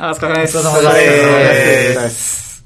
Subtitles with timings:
[0.00, 0.58] あ、お疲れ様です。
[0.58, 2.64] お疲れ様です。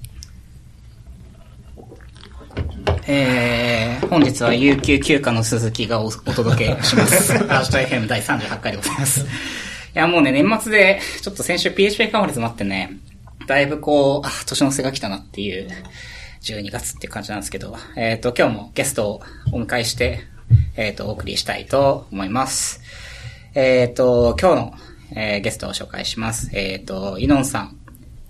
[3.08, 7.32] えー、本日は有給休暇の鈴木がおお届けします。
[7.46, 9.22] ラジト FM 第38回でございます。
[9.22, 9.24] い
[9.94, 12.92] や、もうね、年末で、ちょっと先週 PHP カンファレンスもあってね、
[13.48, 15.68] だいぶこう、あ、年の瀬が来たなっていう、
[16.42, 19.20] 12月っていう感じなんですけど、えっ、と、今日もゲストを
[19.52, 20.20] お迎えして、
[20.76, 22.80] えっ、と、お送りしたいと思います。
[23.54, 24.74] えっ、と、今日の、
[25.12, 26.50] えーゲストを紹介します。
[26.52, 27.76] えっ、と、イノンさん、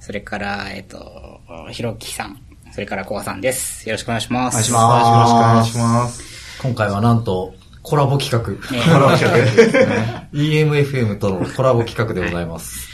[0.00, 1.40] それから、えっ、と、
[1.70, 2.40] ひろきさん、
[2.72, 3.88] それからコアさんです。
[3.88, 4.54] よろしくお願いします。
[4.54, 4.80] お願いしよろ
[5.26, 6.60] しくお願いしまます。
[6.60, 8.52] 今回はなんと、コラボ企画。
[8.76, 10.28] ねコラボ企画。
[10.34, 12.88] EMFM とのコラボ企画でございます。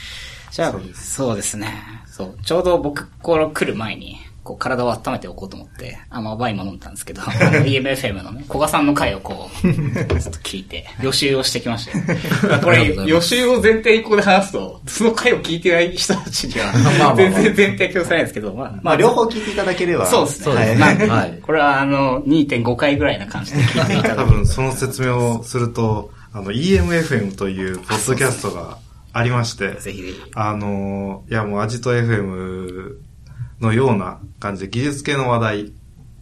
[0.51, 1.83] じゃあ、そうですね。
[2.07, 2.39] そう。
[2.45, 7.23] ちょうど僕、この来る前に、こう、体を温めておこうと思って、あの、ワインも飲んだんですけど、
[7.65, 9.77] EMFM のね、古賀さんの回をこう、 ちょっ
[10.25, 12.59] と聞いて、予習をしてきましたよ。
[12.63, 20.07] これ、予習を前提にここで話すと、その回を聞いてない人たちにはまあまあまあ、全然前提共有されないんですけど、まあ、まあ、両方聞いていただければ。
[20.07, 20.55] そうですね。
[20.55, 24.17] はいはいこれは、あの、2.5回ぐらいな感じで聞いていただく。
[24.17, 28.79] 多分その説明をすると、あの、EMFM というポッドキャストが
[29.13, 30.21] ありまして、ぜひぜひ。
[30.35, 32.97] あの、いやもうアジト FM
[33.63, 35.73] のような感じで技術系の話題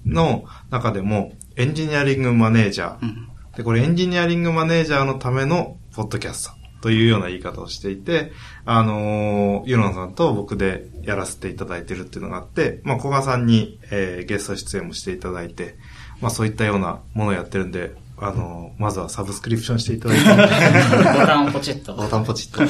[0.07, 3.03] の中でも、エンジニアリングマネージャー。
[3.03, 6.53] うんで、これエンジニアリングマネージャーのためのポッドキャスト
[6.83, 8.33] というような言い方をしていて、
[8.65, 15.77] あのユロンさんと僕でやらせていただいてるっていうのがあって、まあ、小賀さんに、えーゲスト出演もしていただいて、
[16.21, 21.95] まあ、そういったようなものをやってるんで、あのまずはサブスクリプションしていただいて、ボタンをポチッと。
[21.95, 22.63] ボタンポチッと。
[22.65, 22.67] い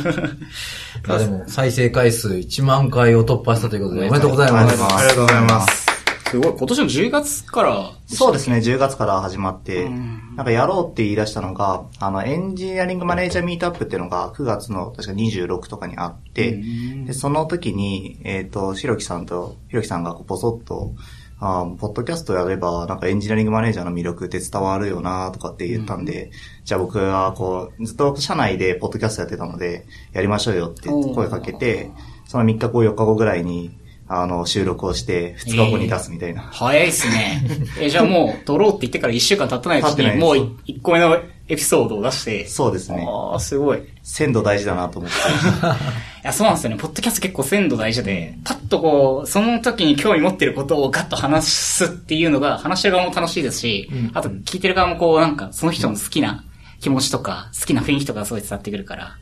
[1.09, 4.83] やでも、再生回数1万回を突破したということで、おめでとうございます。
[4.83, 5.87] ありがとうございます。
[6.31, 6.53] すごい。
[6.57, 20.95] 今年の10月から、そうですね、10月から始まって、うんなんかやろうって言い出したのが、あの、エンジニアリングマネージャーミートアップっていうのが9月の確か26とかにあって、うんで、その時に、えっ、と、ひろきさんと、ひろきさんがこうポソッと、
[21.43, 26.31] あーポッドキャストやれば、なんかエンジニアリングマネージャーの魅力って伝わるよなとかって言ったんで、
[26.65, 31.91] じゃあ僕はこう、ずっと社内でポッドキャストやってたので、やりましょうよって声かけて、
[32.27, 33.71] その3日後、4日後ぐらいに、
[34.13, 36.43] あの、収録をして、2日後に出すみたいな。
[36.43, 37.43] 早いっすね。
[37.79, 40.35] え、じゃあもう、撮ろうって言ってから1週間経ってないうもう
[40.67, 41.17] 1個目の
[41.49, 42.47] エピソードを出して。
[42.49, 43.07] そうですね。
[43.09, 43.79] ああ、すごい。
[43.79, 45.17] い鮮度大事だなと思って。
[46.25, 46.77] や、そうなんですよね。
[46.77, 56.45] ポッドキャスト結構鮮度大事で、パッとこう、その時に興味持ってることをガッと話すっていうのが、話してる側も楽しいですし、あと聞いてる側もこう、なんか、その人の好きな
[56.81, 59.17] 気持ちとか、好きな雰囲気とかすごい伝わってくるから、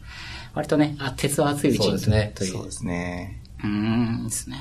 [0.54, 1.84] 割とね、あ、鉄は熱いうちに。
[1.84, 3.40] そうですねというそうですね。
[3.62, 4.56] うーん、いいですね。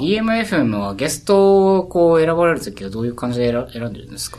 [0.00, 4.38] EMFM はゲストをこう選ばれるときはどういう感じで選選んでるんですか？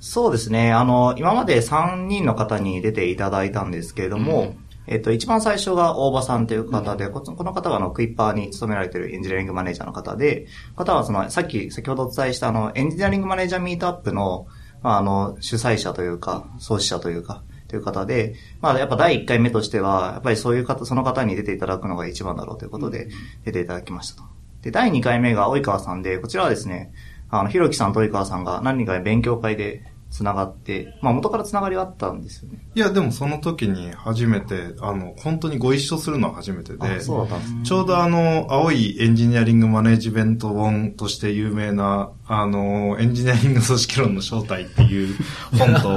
[0.00, 0.72] そうですね。
[0.72, 4.56] あの、今まで3人の方に出ていただいたんですけれども、うん
[4.86, 14.48] えっと、一番最初が大場さんという方で、ここの方はあの、クイッパーに勤められているエンジニアリングマネージャーの方で、方はその、さっき、先ほどお伝えしたあの、エンジニアリングマネージャーミートアップの、
[14.82, 23.10] まあ、あの、主催者というか、創始者というか、という方で、まあ、やっぱ第1回目としては、やっぱりそういう方、その方に出ていただくのが一番だろうということで、
[23.44, 24.39] 出ていただきましたと。
[24.62, 26.92] で、第2回目が及川さんで、こちらはですね、
[27.30, 32.58] あの、ひろきさんと及川さんが何人かで勉強会で繋がって、まあ元から繋がりはあったんですよね。
[32.74, 37.60] いや、でもその時に初めて、あの、本当にご一緒するのは初めてで、あ、そうだったんですね。
[37.62, 45.14] ちょうどあの、青いエンジニアリングマネジメント本として有名な、あの、エンジニアリング組織論の正体っていう
[45.56, 45.96] 本と、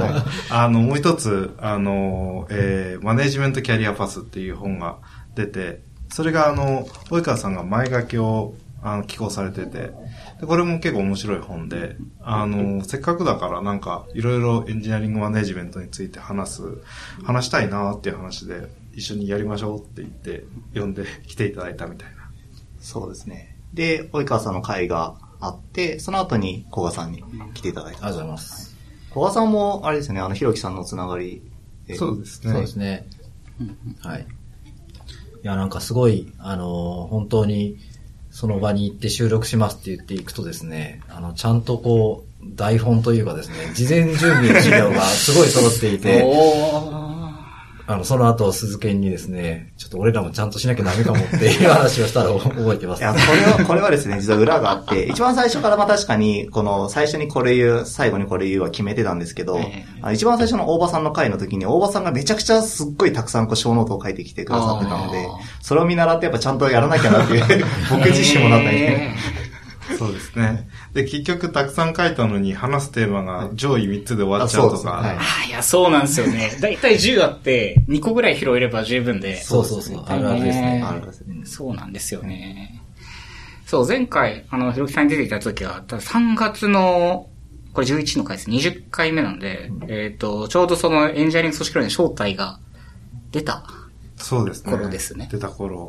[0.50, 4.98] あの、もう一つ、あの、えーマネジメントキャリアパスっていう本が
[5.34, 5.82] 出て、
[6.14, 8.54] それがあの、及川さんが前書きを、
[8.84, 9.90] あの、寄稿されてて、
[10.40, 16.62] でこれも結構面白い本で、あの、せっかくだからなんか、いろいろエンジニアリングマネジメントについて話す、
[17.24, 20.44] 話したいなっていう話で、一緒にやりましょうって言って、
[20.78, 22.30] 呼んで来ていただいたみたいな。
[22.78, 23.58] そうですね。
[23.72, 27.24] で、及川さんの会があって、その後に古賀さんに
[27.54, 28.06] 来ていただいた。
[28.06, 28.76] ありがとうございます。
[29.08, 31.42] 古賀さんも、あれですね、あの、ひろきさんのつながり
[31.88, 31.96] で。
[31.96, 32.52] そうですね。
[32.52, 33.08] そうですね。
[33.98, 34.26] はい。
[35.44, 37.76] いや、なんかすごい、あの本当に、
[38.30, 46.24] その場に行って収録しますって言っていくとですね、あの、ちゃんとこう、台本というかですね、事前準備の授業がすごい揃っていて、
[47.86, 53.00] あの、その後、鈴研にですね、ちょっと俺らもちゃんとしなきゃダメかもっていう話をしたら覚えてます。
[53.00, 59.84] いや、これは、これはですね、実は裏があって、一番最初からまあ確かに、この、最初にこれ言う、最後にこれ言うは決めてたんですけど、ええ。
[60.00, 65.28] あの一番最初の大場さんの回の時に、大場さんがめちゃくちゃすっごいたくさんこう、小ノートを書いてきてくださってたので
[65.60, 69.10] それを見習ってやっぱちゃんとやらなきゃなっていう、 僕自身もなったんで、
[69.98, 70.68] そうですね。
[70.92, 74.90] で、結局たくさん書いたのに話すテーマが上位3つで終わっちゃうとか。
[74.92, 76.56] はいああ、いや、そうなんですよね。
[76.60, 79.42] だいたい10あって、2個ぐらい拾えれば十分で。
[79.42, 80.04] そうそうそう。
[80.06, 80.82] あるあるですね。
[80.84, 82.80] あるあるですねそうなんですよね。
[83.66, 87.28] そう、前回、あの、ひろきさんに出ていた時は、ただ3月の、
[87.72, 88.50] これ11の回です。
[88.50, 92.60] 20回目なんで、えっ、と、ちょうどそのエンジニアリング組織論の正体が
[93.32, 93.64] 出た。
[94.16, 94.72] そうですね。
[94.72, 95.88] 頃ですね出た頃。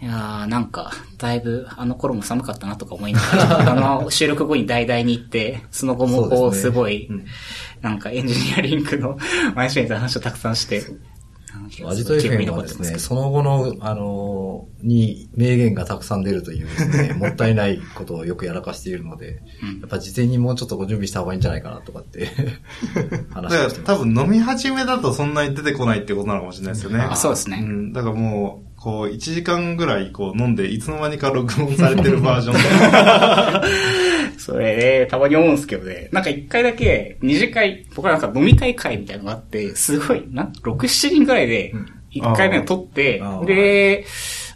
[0.00, 7.08] いやー、なんか、だいぶ、あの頃も寒かったなとか思いながら、 あの、収録後に大々に行って、その後もこう、そうですねすごい、
[7.80, 9.18] なんかエンジニアリングの
[9.56, 10.84] 前シーンの話をたくさんして、
[11.86, 22.28] アジト FM はですね、その後の、あのーに名言がたくさん出るというですね、 もったいないことをよくやらかしているので、うんやっぱ事前にもうちょっとご準備した方がいいんじゃないかなとかって
[23.34, 23.80] 話してます。
[23.82, 27.00] 多分飲み始めだとそんなに出てこないってことなのかもしれないですよね。
[27.00, 27.92] あそうですねん。
[27.92, 34.38] だからもう、こう、1時間ぐらいこう飲んで、いつの間にか録音されてるバージョンで。
[34.38, 41.74] それで、たまに思うんですけどね、なんか一回だけ、二次会、僕はなんか飲み会会みたいなのがあって、すごい、なん6、7人ぐらいで、
[42.10, 44.06] 一回目を撮ってあー、で、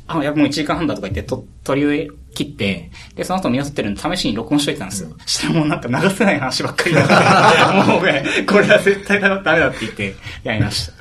[0.07, 5.11] あ、いや、もう1時間半だとか言って、と、取り切って、で、その後見合ってるんで試しに録音しといたんですよ。
[5.27, 10.15] したらもうなんか流せない話ばっかりだから、 もうね、これは絶対ダメだって言って、
[10.45, 10.93] やりました。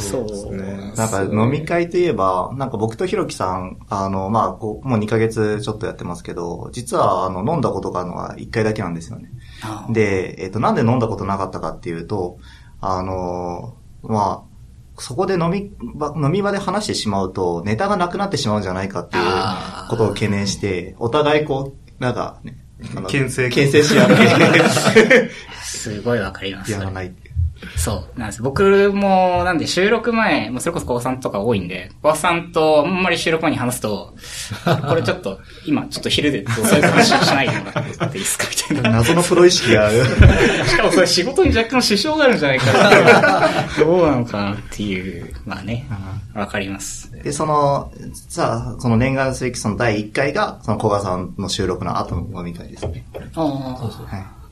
[0.00, 0.92] そうですね。
[0.96, 9.30] なんか飲み会といえば、なんか僕とひろきさん、あの、まあ、こう、もう2ヶ月ちょっとやってますけど、実はあの、飲んだことがあるのは1回だけなんですよね。
[9.90, 12.38] で、えっ、と、なんで飲んだことなかったかっていうと、
[12.80, 14.54] あの、まあ、
[15.00, 19.24] そこで飲み場、飲み場で話してしまうと、ネタがなくなってしまうんじゃないかっていう
[19.90, 22.58] ことを懸念して、お互いこう、なんかね、
[23.08, 25.30] 牽制牽制し合って、
[25.62, 26.72] すごいわかります。
[26.72, 27.12] やらない。
[27.76, 28.18] そう。
[28.18, 28.42] なんです。
[28.42, 34.14] 僕も、なんで収録前、もうそれこそ高3とか多いんで、高3さんとあんまり収録前に話すと、
[34.88, 38.96] これちょっと、今ちょっと昼でそういう話しないでもらっていいですかみたいな。
[38.98, 40.04] 謎のプロ意識がある。
[40.66, 43.68] しかもそれ仕事に若干支障があるんじゃないかな。
[43.78, 45.86] どうなのかなっていう、まあね、
[46.34, 47.12] わかります。
[47.22, 47.92] で、その、
[48.30, 53.04] さあ、その念願すべきその第1回が、その小川さんの収録の後の飲み会ですね。
[53.34, 54.43] ああ、はい。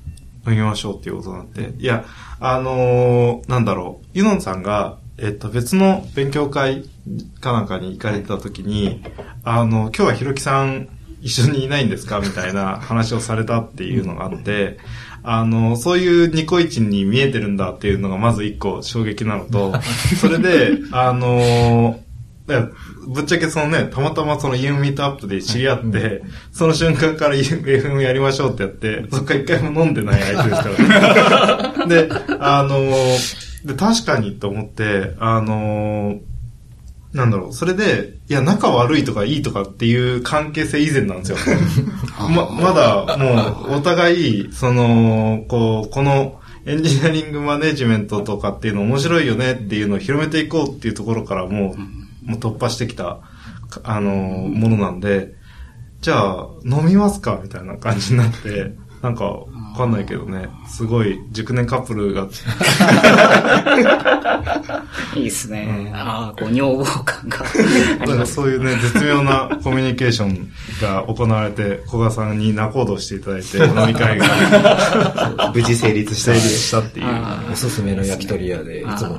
[0.47, 1.75] 飲みましょうっていうことになって。
[1.79, 2.05] いや、
[2.41, 4.07] あのーなんだろう。
[4.15, 6.85] ユノンさんが、えっと、別の勉強会
[7.41, 9.05] かなんかに行かれてた時に、
[9.45, 10.89] あの、今日はひろきさん
[11.21, 14.79] 一緒にいないんですかみたいな話をされたっていうのがあって、
[15.23, 19.73] あの、そういうニコイチに見えてるんだっていうのがまず一個衝撃なのと、
[20.21, 21.21] それで、あの
[21.93, 22.12] だから
[23.09, 26.23] ぶっちゃけそのね、たまたまその EM ミートアップで知り合って、
[26.53, 30.69] その瞬間から FM やりましょうってやって、そっから一回も飲んでない相手ですか
[31.79, 31.89] らね。
[32.09, 32.09] で、
[32.41, 36.19] あのーで、確かにと思って、あのー
[37.13, 41.39] なんだろう、それで、いや、仲悪いとかいいとかっていう関係性以前なんですよ。
[42.31, 53.21] ま、まだ、もう、お互い、その、こう、この、エンジニアリングマネジメントとかっていうの面白いよねっていうのを広めていこうっていうところからもう、もう突破してきた、
[53.69, 55.35] かあのーものなんで、
[56.01, 58.73] じゃあ、飲みますかみたいな感じになって、
[59.03, 59.47] なんか、わ
[59.77, 62.29] かんないけどね、すごい、熟年カップルが、
[65.17, 65.91] いいですね。
[65.95, 67.39] ああ、こう、女房感が。
[67.41, 67.45] あ
[68.05, 68.35] りなんます。
[68.37, 75.53] かそういうね、絶妙なコミュニケーションが行われて、小川さんに仲人をしていただいて、 飲み会が。
[75.55, 76.33] 無事成立した。
[76.33, 77.07] 成立したっていう。
[77.07, 79.19] あおすすめの焼き鳥屋で、いつもの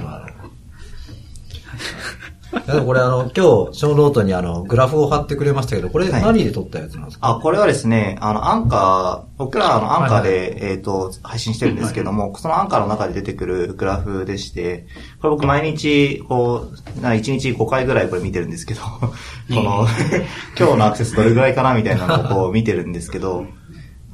[2.65, 6.21] でもこれあの、今日、ショーノートにあの、グラフを貼ってくれましたけど、これはい。
[6.21, 14.87] 何で撮ったやつなんですか、あ、これはですね、あの、アンカー、僕らあの、アンカーで、えっ、と、配信してるんですけども、そのアンカーの中で出てくるグラフでして、
[15.21, 16.67] これ僕毎日、こ
[16.97, 19.09] う、な1日5回ぐらいこれ見てるんですけど、 こ
[19.49, 19.87] の、
[20.57, 23.45] 今日のアクセスどれぐらいかなみたいなのをこう見てるんですけど、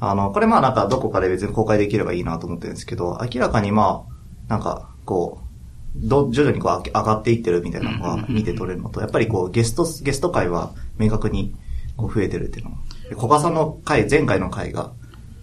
[0.00, 5.49] あの、これまあなんかどこかで別に公開できればいいなと思ってるんですけど、明らかにまあ、なんか、こう、
[5.96, 11.54] ど、徐々にこう上がっていってるみたいなのが見て取れるのと、やっぱりこうゲスト、ゲスト会は明確に
[11.96, 12.72] こう増えてるっていうの。
[13.08, 14.92] で小川さんの回、前回の回が、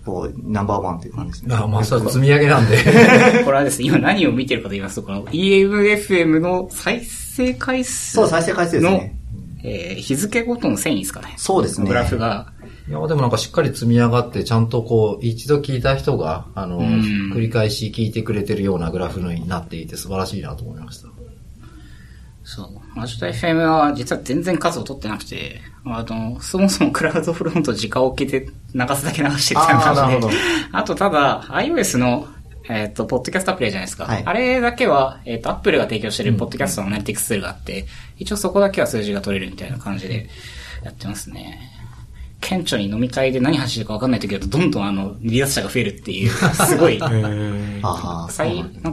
[0.05, 1.55] こう、ナンバーワンっていう感じですね。
[1.55, 2.77] あまあ、それは積み上げなんで。
[3.43, 9.19] これはですね、今何を見てるかと言いますと、この EMFM の再生回数そう、再生回数ですの、ね。
[9.63, 11.33] えー日付ごとの遷移ですかね。
[11.35, 12.53] そうですねグラフが。
[12.87, 21.09] いや、でもなんかしっかり積み上がって、ちゃんとこう、一度聞いた人が、あの、ん繰り返し聞いてくれてるようなグラフになっていて素晴らしいなと思いました。
[22.45, 22.69] そう。
[22.97, 30.33] マジタ FM は実は全然数を取ってなくて、あの、そもそもクラウドフロント時間を置けて流すだけ流してるみた感じで。
[30.71, 32.27] あとただ、iOS の、
[32.69, 34.05] えっ、と、ポッドキャストアプリじゃないですか。
[34.05, 37.85] はいあれだけは、えっ、と、Apple が提供してるポッドキャストのアナリティクスツールがあって、
[38.17, 40.29] 一応そこだけは数字が取れるみたいな感じで
[40.83, 41.76] やってますね。
[42.47, 46.29] 顕著に飲み会で何話してるか分かんない時だと、どんどんあの、離脱者が増えるっていう、
[46.65, 48.29] すごい、なんか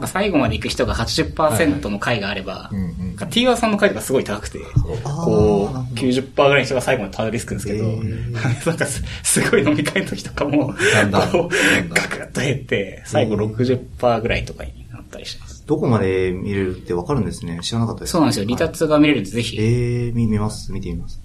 [0.07, 4.59] 最後まで行く人が80%の回があれば、うんうん T1 さんの回とかすごい高くて、
[5.03, 7.85] こう、90%ぐらいの人が最後までたどり着くんですけど、
[8.65, 15.63] なんかすすごい飲み会の時とかも、だんだんこうガクッと減って、最後60%ぐらいとかになったりします。
[15.65, 17.59] どこまで見れるってわかるんですね。
[17.61, 18.11] 知らなかったです。
[18.11, 18.45] そうなんですよ。
[18.45, 19.57] 離脱が見れるんで、ぜひ。
[19.57, 20.73] ええ見、見ます。
[20.73, 21.24] 見てみます。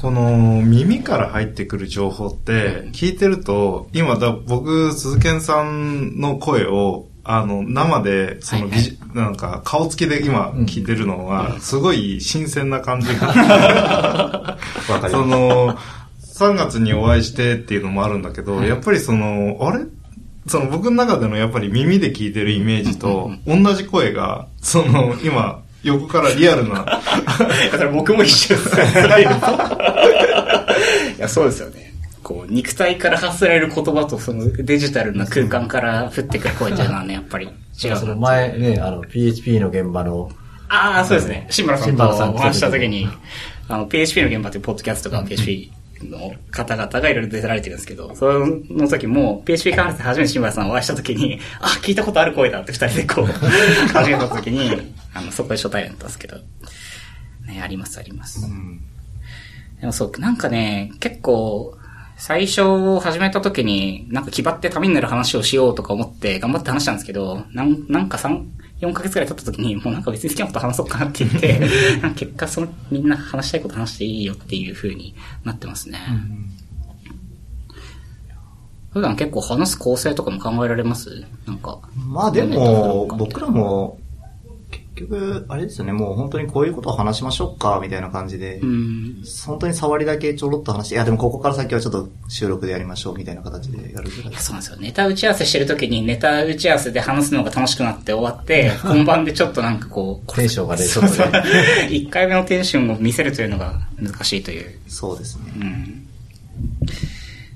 [0.00, 14.56] その耳から入ってくる情報って聞いてると、今だ僕、鈴賢さんの声をあの生でそのはいビジ、なんか顔つきで今聞いてるのはすごい新鮮な感じが。
[15.10, 15.26] そ。
[15.26, 15.76] の
[16.22, 19.84] 3月にお会いしてっていうのもあるんだけど、やっぱりその、あれ？
[20.46, 26.84] その僕の中でのやっぱり耳で聞いてるイメージと同じ声が、その今横からリアルな
[27.72, 28.76] だから僕も一緒です。
[31.18, 31.92] いや、そうですよね。
[32.22, 37.48] こう、肉体から発せられる言葉と、そのデジタルな空間から降ってくる声っていうのはね、やっぱり
[37.82, 38.20] 違うそのな。
[38.20, 40.30] 前ね、あの、PHP の現場の、
[40.68, 41.46] ああ、そうですね。
[41.48, 43.08] 新村さんとお話しした時に、
[43.68, 53.26] あの、PHP の現場というポッドキャストが PHP の方々がいろいろ出られてるんですけど、その時も PHP カンファレンスで初めて新村さんをお会いした時に、 あ、聞いたことある声だって二人でこう、
[53.92, 56.36] 初めてた時に、あの、そこで初対面だったんですけど、
[57.46, 58.44] ね、ありますあります。
[58.44, 58.80] うん。
[59.80, 61.76] でもそう、なんかね、結構、
[62.16, 68.42] 最初始めた時に、なんか気張ってためになる話をしようとか思って頑張って話したんですけど、なんなんか3、
[68.80, 71.60] 4ヶ月くらい経った時に、もうなんか別に好きなこと話そうかなって言って、
[72.16, 75.98] 結果そのみんな話したいこと話していいよっていう風になってますね。
[78.90, 81.24] 普段結構話す構成とかも考えられます？
[81.46, 81.78] なんか。
[82.06, 84.07] まあでも、僕らも、結
[85.00, 89.22] 局、あれですよね、もう本当にこういうことを話しましょうか、みたいな感じで、うん。
[89.46, 94.76] 本当に触りだけちょろっと話して、いやでもここから先はちょっと収録でやりましょう、みたいな形でやるぐらいそうなんですよ。
[94.78, 101.42] ネタ打ち合わせしてる時にネタ打ち合わせで話すのが楽しくなって終わって、本番でちょっとなんかこう、テンションがね、ちょっとね、。
[101.90, 104.78] 一回目のテンションを見せるというのが難しいという。
[104.88, 105.52] そうですね。
[105.56, 106.08] うん。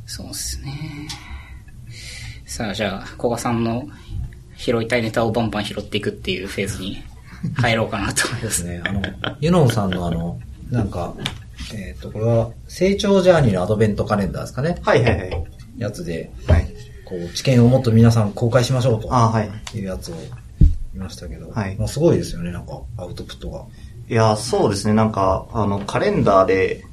[0.07, 1.09] そうですね。
[2.47, 3.89] さあ、じゃあ、古賀さんの
[4.59, 7.03] 拾いたいネタをバンバン拾っていくっていうフェーズに
[7.57, 8.65] 入ろうかなと思います。
[8.65, 9.03] ね、あの、
[9.41, 10.39] ユノンさんのあの、
[10.71, 11.15] なんか、
[11.75, 14.77] えっ、と、これは、成長ジャーニーのアドベントカレンダーですかね。
[14.83, 15.45] はいはいはい。
[15.79, 16.67] やつで、はい。
[17.05, 19.15] こう、知見をもっと皆さん公開しましょうと。
[19.15, 19.51] あはい。
[19.75, 20.15] いうやつを
[20.93, 23.65] 見ましたけど、はいもうすごいですよね、なんか、アウトプットが。
[24.09, 24.95] いや、そうですね。
[24.95, 26.85] なんか、あの、カレンダーで、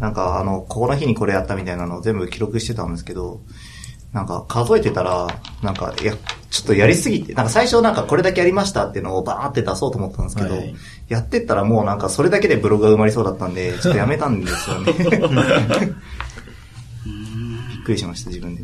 [0.00, 3.40] なんか、あの、この日にこれやったみたいなのを全部記録してたんですけど、
[4.12, 5.26] なんか、数えてたら、
[5.62, 6.14] なんか、いや、
[6.50, 10.74] ちょっとやりすぎて、なんか最初なんかこれだけやりましたっていうのをバーって出そうと思ったんですけど、はい
[11.08, 14.92] やってったらもうなんかそれだけでブログが埋まりそうだったんで、 ちょっとやめたんですよね。
[14.94, 15.08] びっ
[17.84, 18.62] くりしました、自分で。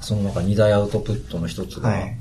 [0.00, 2.16] その中二大アウトプットの一つが、はい。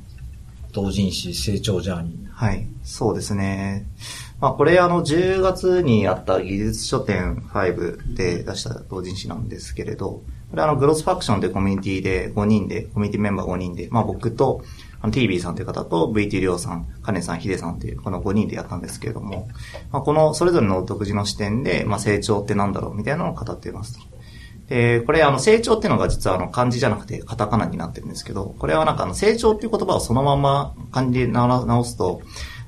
[0.73, 2.13] 同人誌成長ジャーニー。
[2.31, 3.85] はい、そうですね。
[4.41, 14.61] まあこれあの10月にあった技術書店5で出した同人誌なんですけれど、これあのグロスファクションというコミュニティで5人で、コミュニティメンバー5人で、まあ僕と
[15.01, 19.47] あの TB さんという方と VT りょうさん、カネさん、ヒデさんというこの5人でやったんですけれども、
[19.91, 23.99] まあこのそれぞれの独自の視点で、まあ成長ってなんだろうみたいなのを語っていますと。
[24.67, 32.21] で、これあの成長っていうのが実はあの漢字じゃなくてカタカナになってるんですけど、これはなんかあの成長っていう言葉をそのまま漢字で直すと、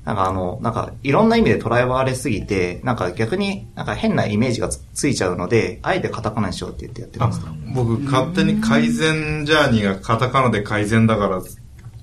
[0.06, 7.46] なんかあの、なんかいろんな意味で捉えられすぎて、なんか逆になんか変なイメージがつついちゃうので、あえてカタカナにしようって言ってやってるんですよ。
[7.74, 11.40] 僕、勝手に改善ジャーニーがカタカナで改善だから、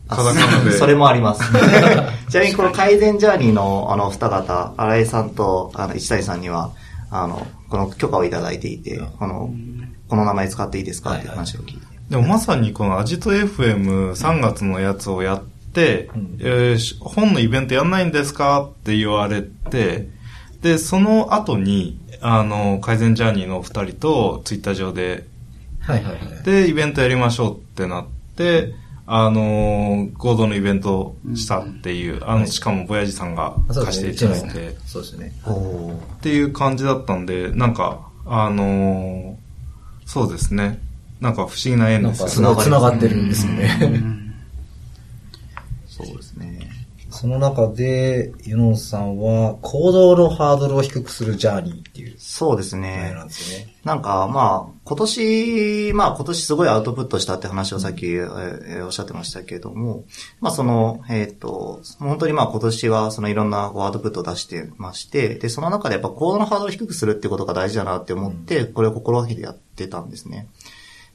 [0.10, 0.72] カタカナで。
[0.78, 1.42] それもあります。
[2.30, 6.72] ちなみにこの改善ジャーニーのあの二方、新井さんとあの一谷さんには、
[7.10, 9.50] あの、この許可をいただいていて、この、
[10.10, 11.16] この名前使っていいですか？
[11.16, 11.86] って話を聞いて。
[12.10, 15.53] でもまさにこのアジト FM3 月のやつをやって、
[16.16, 20.10] うんえーし本のイベントやんないんですかって言われて、
[20.62, 25.26] で、その後に、あの、改善ジャーニーの二人とツイッター上で、
[25.82, 26.44] はいはいはい。
[26.44, 28.06] で、イベントやりましょうってなっ
[28.38, 28.74] て、
[29.06, 34.00] あのー合同のイベントをしたっていう、あの、しかも、ぼやじさんが貸。
[34.00, 35.34] していうただいて、そうですね。
[35.46, 39.44] おーっていう感じだったんで、なんか、あのー
[40.06, 40.80] そうですね。
[41.20, 42.32] なんか不思議な縁ですよね。
[42.32, 43.80] すごい繋がってるんですよね。
[43.82, 44.24] うん
[47.24, 53.24] その中で、ユノンさんは、行動のハードルを低くするジャーニーっていうそうですねな。
[53.24, 53.74] んですよね。
[53.86, 60.04] なんか、まあ、今年、まあ今年すごいアウトプットしたって話をさっき、えーおっしゃってましたけれども、
[60.42, 70.50] まあその、えっ、と、本当にまあ今年はそのいろんなアウトプットを出してまして、で、その中でやっぱコードのハードルを低くするってことが大事だなって思って、これを心がけてやってたんですね。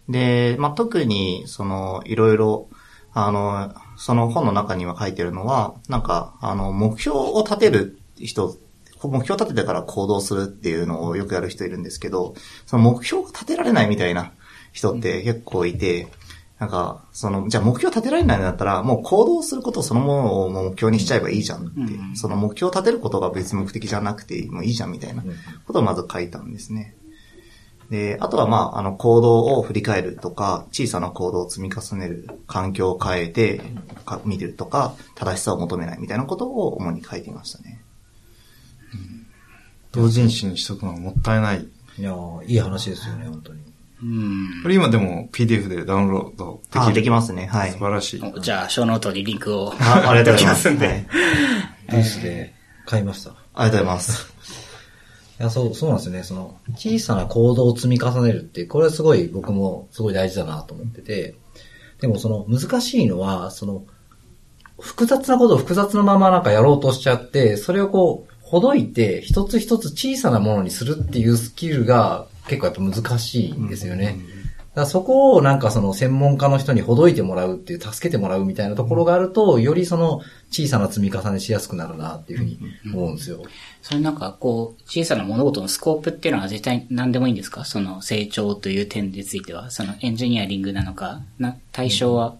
[0.08, 2.70] で、まあ特に、その、いろいろ、
[3.12, 8.56] あの、その本の中には書いてるのは、なんか、あの、目標を立てる人、
[9.02, 14.32] 目標を立ててから行動するっていうのをよくやる人いるんですけど、その目標が立てられないみたいな
[14.72, 16.08] 人って結構いて、
[16.60, 22.16] なんか、その、じゃあ目標立てられないんだったら、もう行動することそのものを目標にしちゃえばいいじゃんって、うん。
[22.16, 25.24] その目標を立てることが別目的じゃなくてもういいじゃんみたいな
[25.66, 26.96] ことをまず書いたんですね。
[27.90, 33.62] で、あとはまあ、あの、行動を振り返るとか、小さな行動を積み重ねる、環境を変えて、
[34.04, 37.82] か見るとか、正しさを求めないみたいなことを主に書いていましたね。
[39.92, 41.66] 同人誌にしとくのはもったいない。
[41.98, 43.62] いやーいい話ですよね、本当に。
[44.00, 46.82] うんこれ今でも PDF でダウンロードできる。
[46.82, 47.46] あ、できますね。
[47.46, 47.78] はい素。
[47.78, 48.22] 晴らしい。
[48.22, 49.72] おじゃあ、ショーノートにリンクを。
[49.80, 50.70] あありがとうございます。
[50.70, 51.06] んではい
[51.90, 52.54] ブースで
[52.86, 53.30] 買いました。
[53.30, 54.37] いありがとうございます。
[55.38, 56.22] や、そう、そうなんですよね。
[56.24, 61.34] その、小さな行動を積み重ねるって、これすごい僕もすごい大事だなと思ってて、
[62.00, 63.84] でもその難しいのは、その、
[64.80, 74.18] 複雑なことを複雑なままなんかやろうとしちゃって、それをこう、ほどいて、一つ一つ小さなものにするっていうスキルが結構やっぱ難しいんですよね。
[74.74, 82.58] だそこをなんかその専門家の人にほどいてもらうっていう、助けてもらうみたいなところがあると、よりその小さな積み重ねしやすくなるなっていうふうに
[82.94, 83.42] 思うんですよ。
[83.88, 87.64] それなんか、こう、小さな物事のスコープっていうのは絶対何でもいいんですか？
[87.64, 89.70] その成長という点については？
[89.70, 92.36] そのエンジニアリングなのか、な、対象は？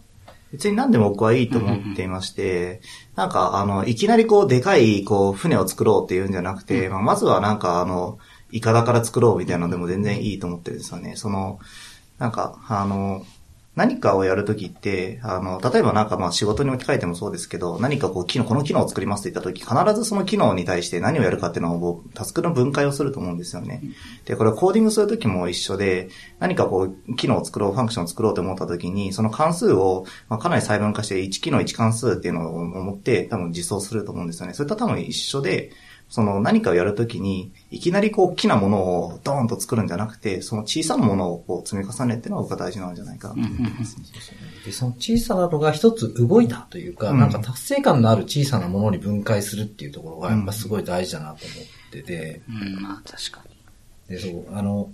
[0.53, 2.83] 別に何でも僕はいいと思っていまして、
[3.17, 8.19] なんか、あの、いきなりこう、でかい、こう、船を作ろうっていうんじゃなくて、まあ、まずはなんか、あの、
[8.53, 11.17] イカダから作ろうみたいなのでも全然いいと思ってるんですよね。
[11.17, 11.61] その、
[12.19, 13.25] なんか、あの、
[13.79, 23.81] 何かをやるときって、あの、例えばなんかまあ仕事に置き換えてもそうですけど、何かこう、機能、この機能を作りますって言ったとき、必ずその機能に対して何をやるかっていうのをこうタスクの分解をすると思うんですよね。
[24.25, 26.09] で、これコーディングするときも一緒で、
[26.41, 34.55] 何かこう、機能を作ろう、ファンクションを作ろうと思ったときに、その関数を、まあ、かなり細分化して、1機能1関数っていうのを思って、多分実装すると思うんですよね。
[34.55, 35.71] それと多分一緒で、
[36.09, 43.97] その何かをやるときに、いきなりこう大きなものをドーンと作るんじゃなくて、その小さなものをこう積み重ねっていうのが僕は大事なんじゃないかなと思います。
[44.65, 53.43] で、その小さなのが一つ動いたというか、うんなんか達成感のある小さなものに分解するっていうところがやっぱすごい大事だなと思ってて、うん、まあ確か
[54.09, 54.17] に。
[54.17, 54.91] で、そう、あの、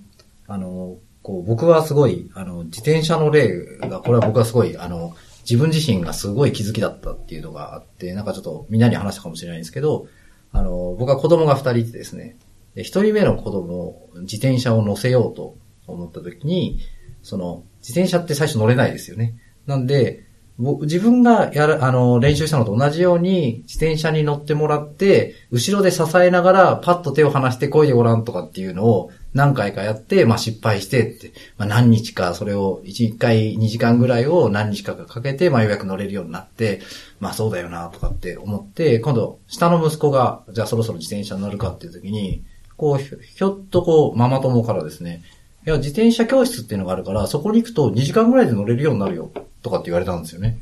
[0.49, 5.15] あの、こう、僕はすごい、あの、自転車の例が、これは僕はすごい、あの、
[5.49, 10.07] 自分自身がすごい気づきだったっていうのがあって、なんかちょっとみんなに話したかもしれないんですけど、
[10.55, 12.37] あの、僕は子供が二人いてですね、
[12.77, 16.79] 一人目の子供を自転車を乗せようと思った時に、
[17.23, 19.35] その、自転車って最初乗れないですよね。
[19.67, 20.25] なんで、
[20.59, 36.81] 自分がやる、あの、練習したのと同じように、自転車に乗ってもらって、後ろで支えながら、パッと手を離して来いでごらんとかっていうのを何回かやって、まあ失敗してって、まあ何日かそれを、1回2時間ぐらいを何日かかけて、まあようやく乗れるようになって、
[37.19, 42.45] まあそうだよなとかって思って、今度、下の息子が、じゃあそろそろ自転車に乗るかっていう時に、
[42.77, 45.23] こう、ひょっとこう、ママ友からですね、
[45.67, 50.59] いや、自転車教室っていうのがあるから、そこに行くと2時間ぐらいで乗れるようになるよ、とかって言われたんですよね。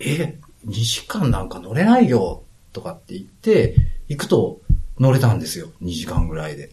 [0.00, 2.42] え、2時間なんか乗れないよ、
[2.72, 3.76] とかって言って、
[4.08, 4.60] 行くと
[5.00, 6.68] 乗れたんですよ、2時間ぐらいで。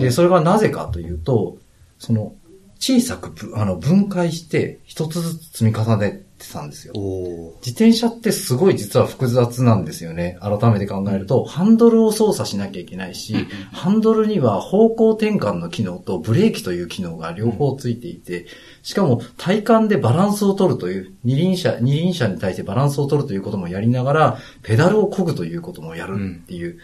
[0.00, 1.58] で、それがなぜかというと、
[1.98, 2.34] その、
[2.78, 6.92] 小さくぶあの分解して、一つずつ積み重ねてたんですよ。
[7.64, 10.38] 自転車ってすごい実は複雑なんですよね。
[10.40, 18.46] 改めて考えると、ハンドルを操作しなきゃいけないし、ハンドルには方向転換の機能とブレーキという機能が両方ついていて、
[18.82, 26.78] しかも体幹でバランスを取るという、二輪車、二輪車に対してバランスを取るということもやりながら、ペダルを漕ぐということもやるっていう、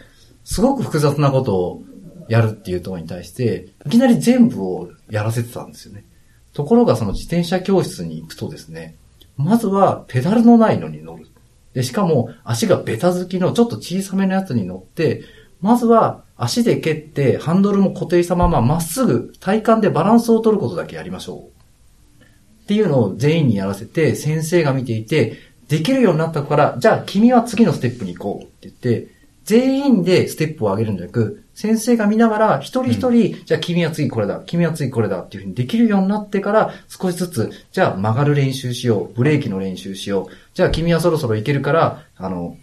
[0.51, 1.83] すごく複雑なことを
[2.27, 6.03] やるっていうところに対して、いきなり全部をやらせてたんですよね。
[6.51, 8.95] ところがその自転車教室に行くとですね、
[9.37, 11.29] まずはペダルのないのに乗る。
[11.73, 15.23] で、しかも足がベタ付きのちょっと小さめのやつに乗って、
[15.61, 22.23] まずは足で蹴ってハンドルも固定したまままっすぐ体幹でバランスを取ることだけやりましょう。
[22.63, 25.37] っていうのを全員にやらせて先生が見ていて、
[25.69, 42.57] できるようになったから、じゃあ君は次のステップに行こうって言って、全員でステップを上げるんじゃなく、先生が見ながら、一人一人、じゃあ君は次これだ、君は次これだっていうふうにできるようになってから、少しずつ、じゃあ曲がる練習しよう、ブレーキの練習しよう、じゃあ君はそろそろいけるから、あの、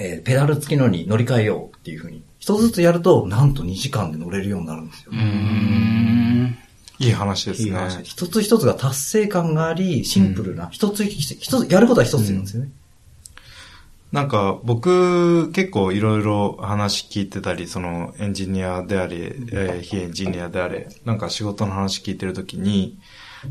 [0.00, 2.22] えーペダル付きのに乗り換えようっていうふうに。
[2.38, 5.12] 一つずつやると、なんと2時間で乗れるようになるんですよ。
[6.98, 7.68] いい話ですね。
[7.68, 12.70] いい話一つ一つが達成感があり、シンプルな、一つ一つ、やることは一つなんですよね。
[14.12, 22.98] なんか僕結構いろいろ話聞いてたり、そのエンジニアであれ、えー非エンジニアであれ、なんか仕事の話聞いてるときに、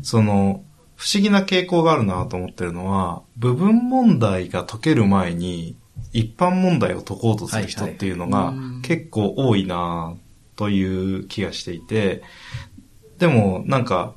[0.02, 0.62] その
[0.94, 5.76] 不思議な傾向があるなと思ってるのは、部分問題が解ける前に
[6.12, 10.14] 一般問題を解こうとする人っていうのが結構多いな
[10.54, 12.22] という気がしていて、
[13.18, 14.14] でもなんか、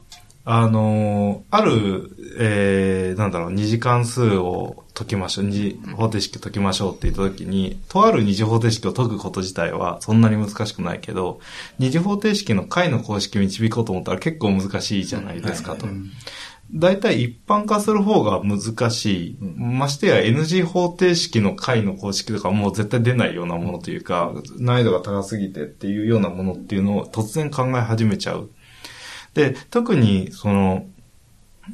[0.48, 11.40] あのーある、えー、なんだろう、二次関数を解きましょう、二次方程式を解きましょうって言った時に、とある二次方程式を解くこと自体はそんなに難しくないけど、
[11.80, 15.88] 二次方程式の解の公式を導こうと思ったら結構難しいじゃないですかと。
[16.74, 19.38] 大体一般化する方が難しい。
[19.40, 28.50] ましてや NG 方程式の解の公式とかもう絶対出ないようなものというか、難易度が高すぎてっていうようなものっていうのを突然考え始めちゃう。
[29.36, 30.88] で、特に、その、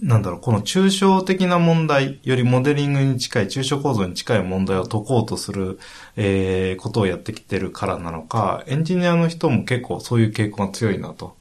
[0.02, 5.80] なんだろう、この抽象的な問題よりモデリングに近い、抽象構造に近い問題を解こうとする、
[6.15, 11.38] えー、ことをやってきてるからなのか、エンジニアの人も結構そういう傾向が強いなと。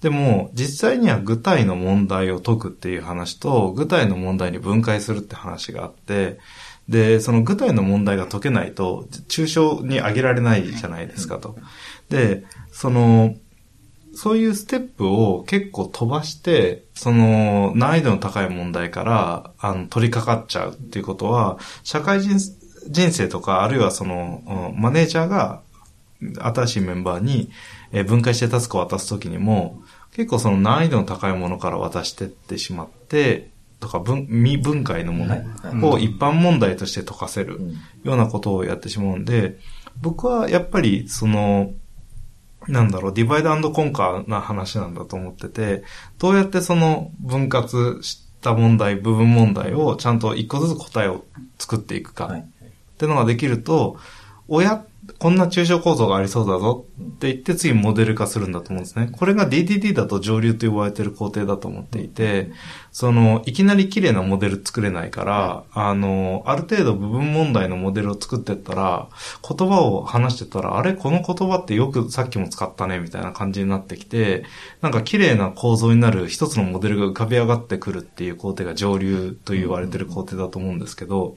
[0.00, 6.38] でも、実際には具体の問題を解くっていう話と、具体の問題に分解するって話があって、
[6.88, 11.56] で、その具体の問題が解けないと、抽象に上げられないじゃないですかと。
[12.08, 13.34] で、その、
[14.18, 22.36] そういうステップを結構飛ばして、その難易度の高い問題から、あの、取り掛かっちゃうっていうことは、社会人、
[22.88, 24.42] 人生とか、あるいはその、
[24.74, 25.60] うんマネージャーが、
[26.40, 27.50] 新しいメンバーに、
[27.92, 29.80] えー分解してタスクを渡すときにも、
[30.16, 37.70] 結構その難易度の高いものから渡してってしまって、とか分、未分解のもはいのを一般問題として解かせるうん。
[38.02, 39.58] ようなことをやってしまうんで、
[40.00, 41.70] 僕はやっぱりその、
[42.68, 45.82] なんだろう、ディバイドコンカーな話なんだと思ってて、
[46.18, 51.24] どうやってその分割した問題、部分問題をちゃんと一個ずつ答えを
[51.58, 52.40] 作っていくか、はい。
[52.40, 52.44] っ
[52.98, 53.96] てのができると、
[54.48, 54.84] 親、
[55.18, 59.08] こんな抽象構造がありそうだぞって言って次モデル化するんだと思うんですね。
[59.10, 62.50] これが DDD だと上流と呼ばれてる工程だと思っていて、
[62.92, 69.08] その、いきなり綺麗なモデル作れないから、あの、ある程度部分問題のモデルを作ってったら、
[69.48, 70.94] 言葉を話してたら、あれ？
[70.94, 74.44] この言葉ってよくさっきも使ったねみたいな感じになってきて、
[74.80, 81.36] なんか綺麗な構造になる一つのモデルが浮かび上がってくるっていう工程が上流と言われてる工程だと思うんですけど、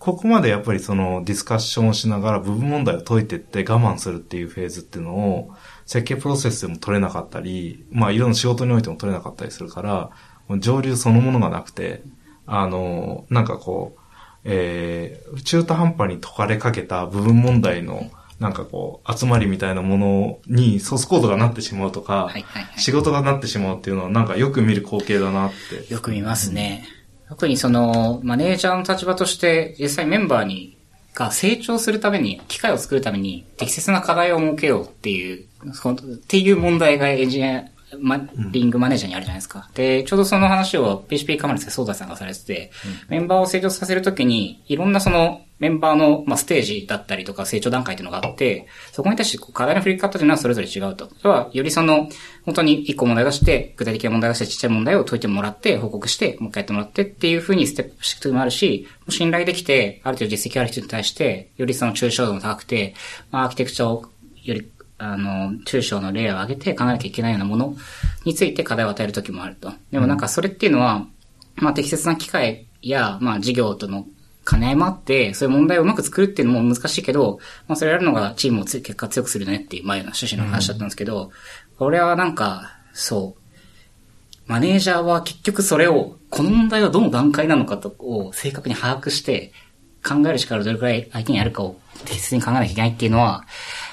[0.00, 5.50] ここまでやっぱりそのディスカッションをしながら部分問題を解いていって我慢するっていうフェーズっていうのを
[5.84, 10.10] 設計プロセスでも取れなかったり、まあいろんな仕事においても取れなかったりするから、
[10.58, 12.02] 上流そのものがなくて、
[12.46, 14.00] あの、なんかこう、
[14.44, 18.10] えー、中途半端に解かれかけた部分問題の
[18.40, 25.92] なんかこう、集まりみたいなものにソースコードがなってしまうとか、はいはいはい仕事がなってしまうっていうのはなんかよく見る光景だなって。
[25.92, 26.88] よく見ますね。
[27.30, 30.76] 特にその、マネージャーの立場として、実際メンバーに、
[31.14, 37.64] が成長するために、機会を作るために、適切な課題を設けようっていう、っていう問題がエンジニア、
[37.98, 38.20] マ
[38.52, 39.68] リングマネージャーにあるじゃないですか。
[39.74, 42.70] で、ちょうどその話を PHP カマルでソーダさんがされてて、
[43.08, 51.10] メンバーを成長させるときに、いろんなそのメンバーの、まあ、ステージだったりとか成長段階っていうのがあって、そこに対してこう課題の振り方というのはそれぞれ違うと。
[51.18, 52.08] それは、よりその、
[52.46, 62.94] 本当に一個問題出して、具体的な問題出してちっちゃい問題を解いてもらって、報告して、もう一回やってもらってっていう風にステップしていくもあるし、信頼できて、ある程度実績ある人に対して、よりその抽象度も高くて、
[63.30, 64.06] まあ、アーキテクチャを
[64.42, 64.66] より、
[65.02, 67.74] あの、中小の例を挙げて考えなきゃいけないようなもの
[68.26, 69.72] について課題を与える時もあると。
[69.90, 71.06] でもなんかそれっていうのは、
[71.56, 74.06] まあ適切な機会や、まあ事業との
[74.48, 81.30] 兼ね合いもあって、そういう問題をうまく作るっていうのも難しいけど、まあそれやるのがチームをつ結果強くするねっていう前の趣旨の話だったんですけど、
[81.78, 89.52] これはなんか、そう、マネージャーは結局それを、この問題はどの段階なのかとを正確に把握して、
[90.06, 93.44] 考える力をどれくらい相手にやるかを適切に考えなきゃいけないっていうのは、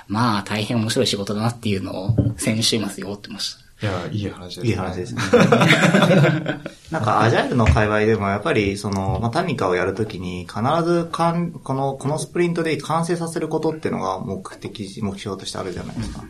[0.08, 3.68] まあ大変面白い仕事だなっていうのを先週末思ってました。
[3.80, 4.70] いや、いい話ですね。
[4.70, 5.22] いい話ですね。
[6.90, 16.24] なんか、アジャイルの界隈でも、やっぱり、その、まあ、何かをやるときに、必ずかん、この、このスプリントで完成させることっていうのが目的、目標としてあるじゃないですか。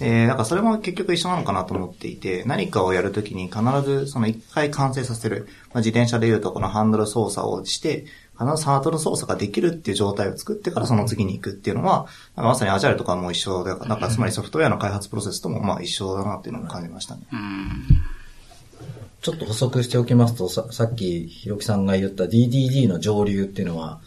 [0.00, 5.48] えー、なんかそれも結局一緒なのかなと思っていて、何かをやるときに必ずその一回完成させる。
[5.72, 8.06] まあ、自転車で言うとこのハンドル操作をして、
[8.38, 17.22] 必ずハンドル操作ができるっていう状態を作ってからその次に行くっていうのは、なんかまさにアジャイルとかも一緒だから、なんかつまりソフトウェアの開発プロセスともまあ一緒だなっていうのも感じましたね。
[19.22, 24.00] ちょっと補足しておきますと、ささっきひろきさんが言った DDD の蒸留っていうのは、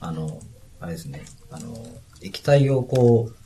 [0.00, 0.40] あの、
[0.80, 1.76] あれですね、あの、
[2.22, 3.41] 液体をこう、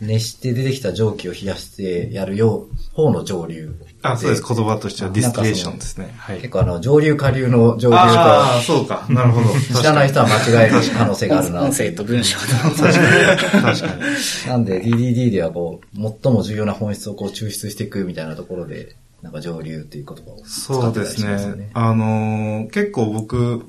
[0.00, 3.74] 熱して出てきた蒸気を冷やしてやるよう、方の蒸留。
[4.02, 4.42] あ、そうです。
[4.46, 6.14] 言葉としては distillation ですね。
[6.18, 6.36] はい。
[6.36, 9.06] 結構あの、上流下流の上流ああ、そうか。
[9.08, 9.48] なるほど。
[9.48, 11.62] と、 知らない人は間違える可能性があるな。
[11.62, 12.46] 音声と文章と。
[12.46, 13.62] 確かに。
[13.62, 14.48] 確かに。
[14.48, 21.70] なんで DDD ではこう、最も重要な本質をこう抽出していくみたいなところで、なんか上流っていう言葉をそうですね。
[21.72, 23.64] あのー、結構僕、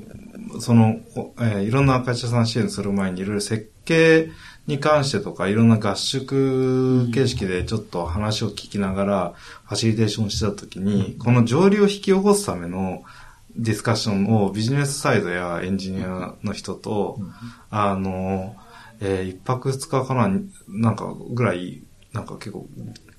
[0.59, 0.97] その、
[1.39, 4.29] えー、いろんな会社さん支援する前にいろいろ設計
[4.67, 9.33] に関してとか、いろんな合宿形式でちょっと話を聞きながら、
[9.65, 13.03] ファシリテーションしてた時に、この上流を引き起こすための
[13.55, 17.19] ディスカッションをビジネスサイドやエンジニアの人と、
[17.69, 18.55] あの、
[19.01, 20.29] えー、一泊二日かな、
[20.67, 22.67] なんかぐらい、なんか結構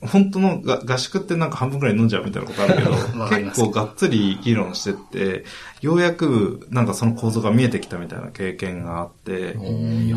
[0.00, 2.90] 本当の合宿ってなんか半分くらい飲んじゃうみたいなことあるけど、
[3.28, 5.44] 結構がっつり議論してって、
[5.80, 9.56] ようやくなんかその構造が見えてきたみたいな経験があって、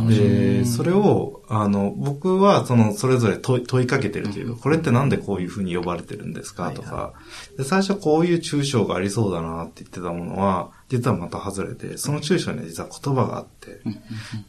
[0.09, 7.13] で、それを、あの、僕はそのそれぞれ問いかけてるというか、これってなんでこういうふうに呼ばれてるんですかとか、
[7.57, 13.75] で、最初こういう抽象がありそうだなって言ってたものは、実はまた外れて、その抽象には実は言葉があって、っ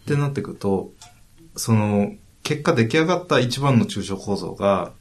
[0.06, 0.90] てなってくると、
[1.54, 2.12] その、
[2.42, 4.92] 結果出来上がった一番の抽象構造が、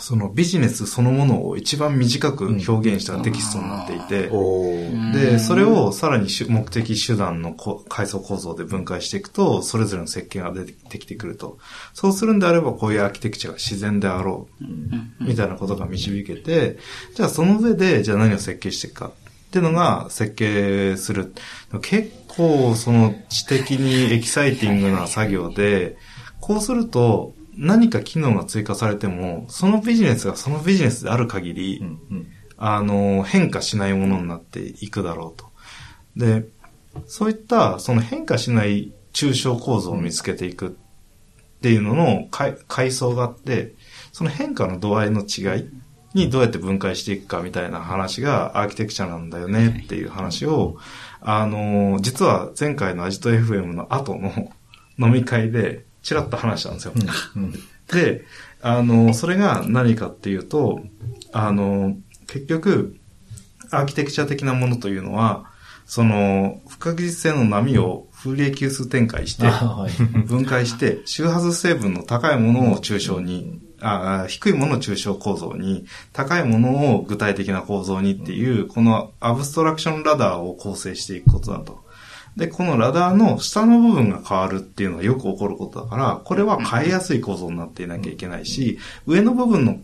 [0.00, 4.30] そのビジネスそのものを一番短く表現したテキストになっていて、
[5.12, 7.54] で、それをさらに目的手段の
[7.88, 11.58] 階層構造で分解していくと、それぞれの設計が出てきてくると。
[11.94, 16.78] そうするんであれば、こういうアーキテクチャが自然であろう、みたいなことが導けて、
[17.14, 19.12] じゃあその上で、じゃあ何を設計していくか。
[19.48, 21.32] っていうのが設計する。
[21.80, 25.96] 結構、その知的にエキサイティングな作業で、
[26.40, 35.50] こうすると、何か機能が追加されても、そのビジネスがそのビジネスである限り、うんうん、あの、変化しないものになっていくだろうと。
[36.16, 36.46] で、
[37.06, 40.70] そういったその変化しない抽象構造を見つけていくっ
[41.60, 43.74] ていうのの階層があって、
[44.12, 45.68] その変化の度合いの違い
[46.14, 50.76] にどうやって分解していくかみたいな話がアーキテクチャなんだよねっていう話を、
[51.20, 54.52] あの、実は前回のアジト FM の後の
[54.98, 56.92] 飲み会で、ちらっと話したんですよ。
[57.36, 57.52] うん、
[57.92, 58.24] で、
[58.60, 60.82] あの、それが何かっていうと、
[61.32, 62.96] あの、結局、
[63.70, 65.46] アーキテクチャ的なものというのは、
[65.86, 69.46] その、不確実性の波を風鈴級数展開して、
[70.26, 81.84] 分解して、周波数成分の高いものを抽象に、あ低いものを抽象構造に、高いものを具体的な構造にっていう、このアブストラクションラダーを構成していくことだと。
[82.36, 89.78] で、このラダーの下の部分が変わるっていうのはよく起こることだから、これは変えやすい構造になっていなきゃいけないし、上の部分の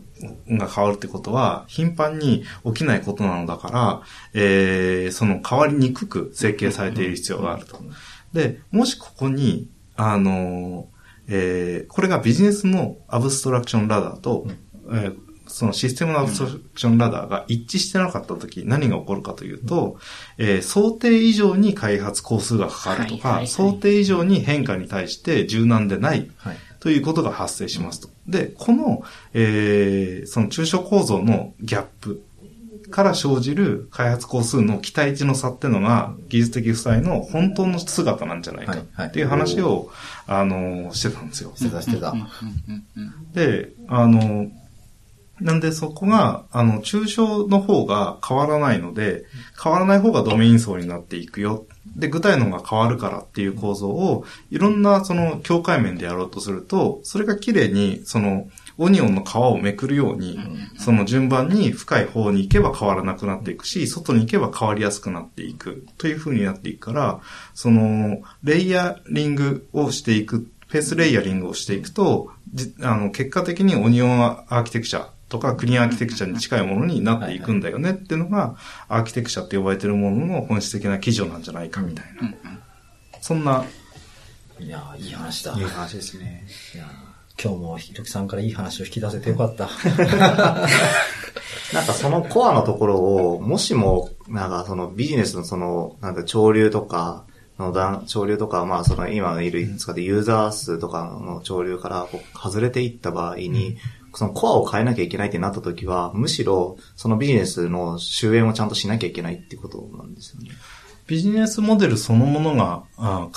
[0.48, 4.02] が変わるってことは、頻繁に起きないことなのだから、
[4.32, 7.78] えー、その変わりにくく設計されている必要があると。
[8.32, 10.88] で、もしここに、あの、
[11.28, 14.46] えー、これがビジネスのアブストラクションラダーと、
[14.90, 15.16] えー、
[15.54, 19.98] そのシステムのアブストラクションラダーが一致してなかったとき、何が起こるかというと、
[20.36, 26.28] えー、想定以上に開発工数がかかるとか、はいはいはい、想定以上に変化に対して柔軟でない、
[26.80, 28.08] ということが発生しますと。
[28.26, 32.24] で、この、えー、その中小構造のギャップ
[32.90, 39.88] から生じる開発工数の期待値の差っていうのが技術的負債の本当の姿なんじゃないかっていう話を、
[40.26, 41.52] あの、してたんですよ。
[41.54, 42.12] してたしてた。
[43.32, 44.50] で、あの、
[45.40, 49.24] なんでそこが、あの、抽象の方が変わらないので、
[49.62, 51.66] 変わらない方がドメイン層になっていくよ。
[51.96, 60.38] で、具体のが変わるからっていう構造を、いろんなその境界面でやろうとすると、それが綺麗に、その、オニオンの皮をめくるように、
[60.78, 67.20] その順番に深い方に行けば変わらなくなっていくし、外に行けば変わりやすくなっていくという風になっていくから、
[67.54, 72.30] その、レイヤリングをしていく、フェースレイヤリングをしていくと、
[72.80, 78.54] あの、結果的にオニオンアーキテクチャとかクリーンアーキテクチャに近いものになっていくんだよねっていうのが、
[78.88, 82.32] アーキテクチャって呼ばれてるものの本質的な基準なんじゃないかみたいな。
[83.20, 83.64] そんな。
[84.60, 85.54] いやいい話だ。
[85.58, 86.46] いい話ですね。
[86.72, 86.84] いや
[87.42, 89.68] 今日もひときさんからいい話を引き出せてよかった。
[91.74, 97.24] なんかそのコアのところを、もしも、なんかそのビジネスのその、なんか潮流とか、
[97.58, 102.06] の潮流とか、まあその今いる使ってユーザー数とかの潮流から
[102.40, 103.78] 外れていった場合に、
[104.14, 110.50] そのコアを変えなきゃいけないってなった時は、むしろそのビジネスの終焉をちゃんとしなきゃいけないってことなんですよね。
[111.06, 112.84] ビジネスモデルそのものが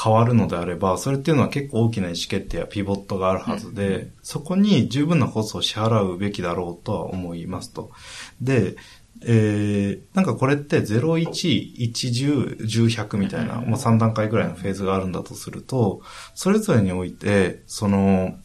[0.02, 7.92] 変わるのであれば、それっていうのは結構大きな意思決定やピボットがあるはずで、そこに十分なコストを支払うべきだろうとは思いますと。
[8.42, 8.78] で、
[9.26, 16.02] えー、なんかこれって0、1、1、10、10、100みたいな、もう3段階ぐらいのフェーズがあるんだとすると、
[16.36, 18.36] それぞれにおいて、その、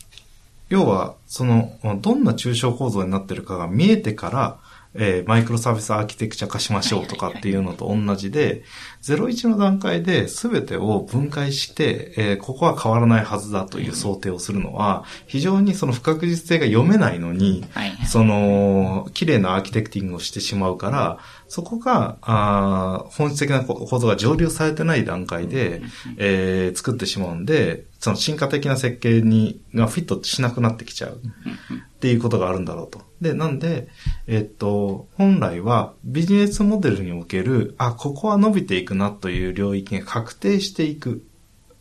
[0.72, 4.58] 要は、その、どんな抽象構造になってるかが見えてから、
[4.94, 8.64] えー、マイクロサービスアーキテクチャ化しましょうとかっていうのと同じで、
[9.02, 17.66] 01の段階で全てを分解して、えー、ここは変わらないはずだという想定をするのは、非常にその不確実性が読めないのに、
[18.06, 21.18] その、綺麗なアーキテクティングをしてしまうから、
[21.52, 25.82] そこが、あ本質的なことが上流されてない段階で、
[26.16, 31.20] えー、作ってしまうんで、その進化的な設計に、がフィットしなくなってきちゃう。
[31.20, 33.02] っていうことがあるんだろうと。
[33.20, 33.88] で、なんで、
[34.26, 41.22] えっと、本来はビジネスモデルにおける、あ、ここは伸びていくなという領域が確定していく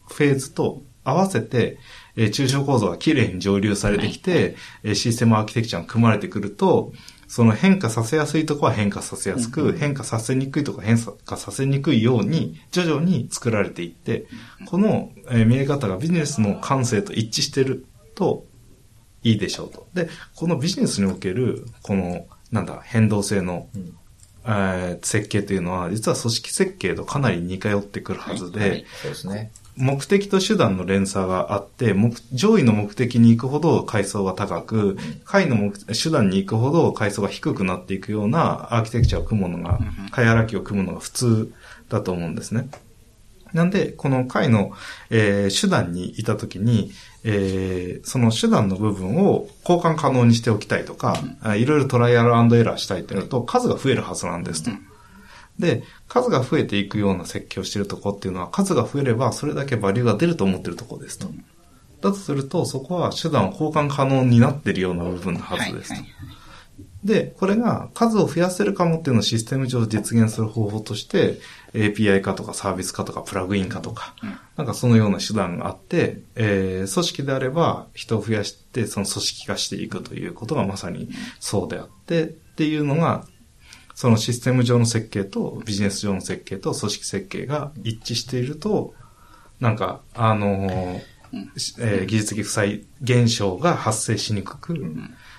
[0.09, 1.77] フェーズと合わせて、
[2.17, 6.91] えー、抽象構造がきれいに上流されてきて、はい、システムアーキテクチャが組まれてくると、
[7.31, 14.25] その変化させやすいとこは変化させやすく、うん、変化させにくいとこは変化させにくいように、徐々に作られていって、
[14.65, 18.45] この、え見え方がビジネスの感性と一致してると
[19.23, 19.87] いいでしょうと。
[19.93, 23.95] で、このビジネスにおける、この、なんだ、変動性の、うん、
[24.43, 29.53] えー、設計というのは、実は組織設計とかなり似通ってくるはずで、はいはい、そうですね。
[29.75, 31.95] 目的と手段の連鎖があって、
[32.33, 39.79] 上位の目的に行くほど階層が高く、下位の目手段に行くほど階層が低くなっていくようなアーキテクチャを組むのが、
[40.11, 41.53] 階荒きを組むのが普通
[41.89, 42.69] だと思うんですね。
[43.53, 44.71] なんで、この階の、
[45.09, 46.91] えー、手段にいたときに、
[47.23, 54.71] えー、その手段の部分を交換可能にしておきたいとか、うん、いろいろトライアルエラーしたいってなると数が増えるはずなんですと。
[54.71, 54.90] うん
[55.61, 61.27] で、数が増えていくような設計をしているところっていうのは、数が増えればそれだけバリューが出ると思っているところですと。
[62.01, 65.93] だとすると、そこは手段を交換可能になっているような部分のはずですと。
[65.93, 66.41] はいはい
[67.03, 71.39] で、これが数を増やせるかもっていうのをシステム上実現する方法として、
[71.73, 83.25] API 化とかサービス化とかプラグイン化とか、うん、なんかそのような手段があって、えー、組織であれば人を増やしてその組織化していくということがまさにそうであって、っていうのが
[84.01, 88.95] そのシステム上の設計とビジネス上の設計と組織設計が一致していると、
[89.59, 91.01] なんか、あのー、
[91.79, 94.91] えー、技術的負債現象が発生しにくく、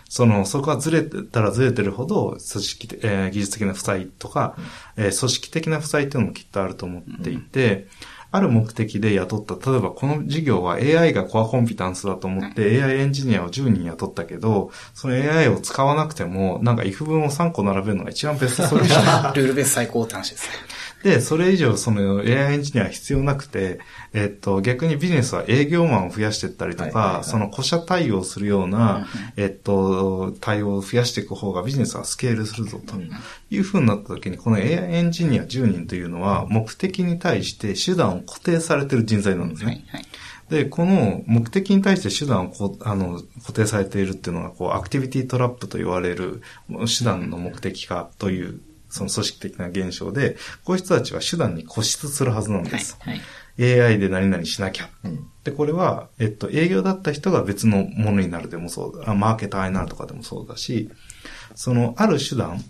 [0.09, 4.55] その、そこがずれたらずれてるほど、組織、えー、技術的な負債とか、
[4.97, 7.89] えー、組織的な負債っていうのもきっとあると思っていて、
[8.33, 19.33] ある目的で雇った、例えばこの事業は AI がコアコンピタンスだと思って AI エンジニアを10人雇ったけど、その AI を使わなくても、なんか if 文を3個並べるのが一番ベストソリューション。
[19.37, 20.55] ルールベース最高って話ですね。
[21.03, 23.81] で、それ以上その AI エンジニアは必要なくて、
[24.13, 32.95] えっと、逆にビジネスは営業マンを増やしていったりとか、その古社対応するような、えっと、対応を増やしていく方がビジネスはスケールするぞと。
[33.51, 39.85] いうふうになった時に、この AI エンジニア10人というのは目的に対して手段を固定されている人材なんですね。
[40.49, 48.61] で、この目的に対して手段をこあの固定されているっていうのが、こう、アクティビティトラップと言われる手段の目的化という
[48.93, 52.99] その組織的な現象で、こういう人たちは手段に固執するはずなんです。
[53.01, 53.21] はい
[53.59, 54.91] はい、AI で何々しなきゃ。
[55.03, 60.91] うん、で、これは、えっと、営業だった人が別のものになるでもそうだ、マーケターになるとかでもそうだし、
[61.55, 62.63] その、ある手段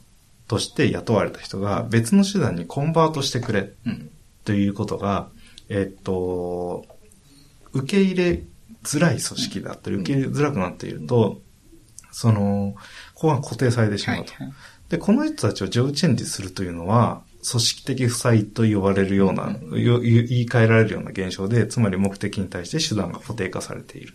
[0.46, 4.08] として雇われた人が別の手段にコンバートしてくれ、うん、
[4.44, 5.28] ということが、
[5.68, 6.87] えっと、
[7.72, 8.42] 受け入れ
[8.85, 11.40] づらい組織だったり、受け入れづらくなっていると、
[12.12, 12.76] その、
[13.22, 14.32] ここが固定されてしまうと。
[14.32, 14.54] はいはい。
[14.88, 24.14] で、この人たちをジョブチェンジするというのは、組織的負債と呼ばれるような、言い換えられるような現象で、つまり目的に対して手段が固定化されている。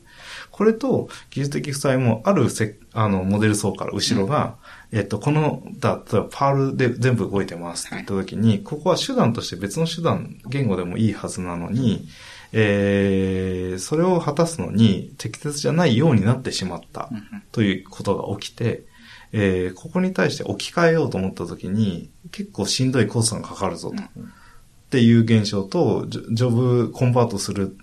[0.51, 4.57] これと、技術的負債もあるせあの、モデル層から後ろが、
[4.91, 12.07] うん、えっと、この、だ、例えばパールで全部動いてますって言った時に、はい、ここは手段として別の手段、言語でもいいはずなのに、
[12.51, 17.09] えー、それを果たすのに適切じゃないようになってしまった
[17.51, 18.83] ということが起きて、
[19.31, 24.03] えー、ここに対して置き換えようと思った時に、結構しんどいコストがかかるぞと。
[24.03, 27.75] っていう現象と、ジョブコンバートする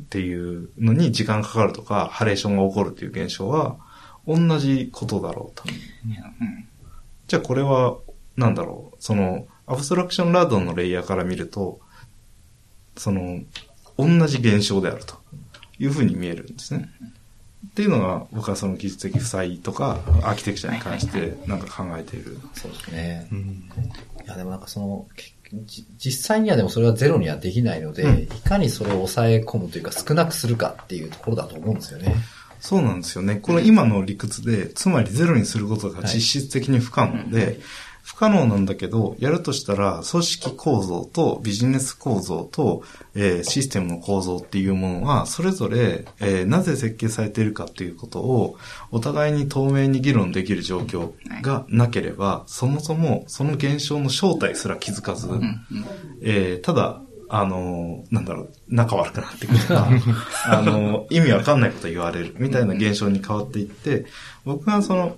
[0.00, 3.76] っていうのに時間かかるとか、ハレーションが起こるっていう現象は、
[4.26, 5.64] 同じことだろうと。
[7.28, 7.98] じゃあこれは、
[8.36, 11.80] なんだろう、その、アブストラクションラードのレイヤーから見ると、
[12.96, 13.40] その、
[13.98, 15.16] 同じ現象であると
[15.78, 16.90] いうふうに見えるんですね。
[17.70, 22.38] っていうのが僕はその技術的負債とかアーキテクチャに関してなんか考えている。
[22.54, 23.28] そうですね。
[23.30, 23.70] うん、
[24.24, 25.06] いやでもなんかその
[25.98, 32.16] 実際にはでもそれはゼロにはできないので、うん、いかにそれを抑え込むというか少なくするかっていうところだと思うんですよね。
[32.60, 33.36] そうなんですよね。
[33.36, 37.58] この今の理屈で、つまりゼロにすることが実質的に不可能で、はい
[38.06, 42.84] 不可能なんだけど、やるとしたら、組織構造とビジネス構造と、
[43.16, 48.56] えー、システムの構造っていうものは、それぞれ、えー、なぜ設計されているかっていうことを、
[48.92, 51.10] お互いに透明に議論できる状況
[51.42, 55.28] がなければ、そもそもその現象の正体すら気づかず、
[56.22, 59.88] えー、ただ、あの、なんだろう、仲悪くなってくるとか、
[60.46, 64.06] あの、意味わかんないこと言われるみたいな現象に変わっていって、
[64.44, 65.16] 僕がその、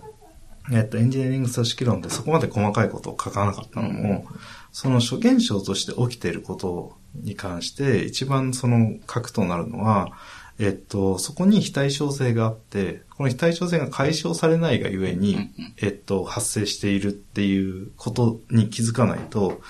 [0.73, 4.27] えっと、エンジニアリング組織論でそこまで細かいことを書かなかったのも、
[4.73, 10.13] その諸現象として起きていることに関して、一番その核となるのは、
[10.59, 19.61] えっと、そこに非対称性があって、この非対称性が解消されないがゆえに、えっと、発生しているっていうことに気づかないと、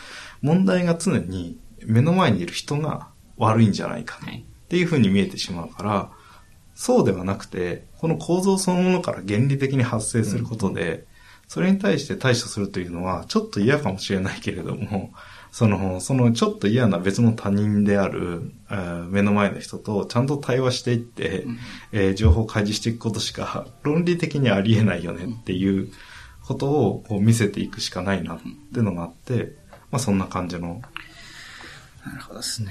[0.40, 6.11] 問題が常に目の前にいる人が悪いんじゃないかっていうふうに見えてしまうから、
[6.74, 11.07] そうではなくて、この構造そのものから原理的に発生することで、
[11.49, 15.12] それに対して対処するというのは、ちょっと嫌かもしれないけれども、
[15.51, 21.59] その、そのちょっと嫌な別の他人である、えー、目の前の人とちゃんと対話していって、うん、
[21.92, 25.90] えー、情報を開示していくことしか論理的にありえないよねっていう
[26.44, 29.57] ことをこう見せていくしかないなっていうのがあって、
[29.90, 30.82] まあそんな感じの。
[32.05, 32.70] なるほどですね。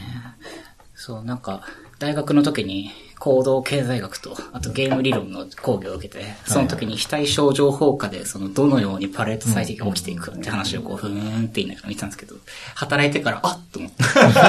[0.93, 1.63] そう、なんか、
[1.97, 12.35] 大学の時に行動経済学と、あとゲーム理論の講義を受けて、その時に非対称情報下で、そのどのようにパレート最適が起きていくかって話をこう、ふーんって言いながら見てたんですけど、
[12.75, 14.03] 働いてから、あっと思って。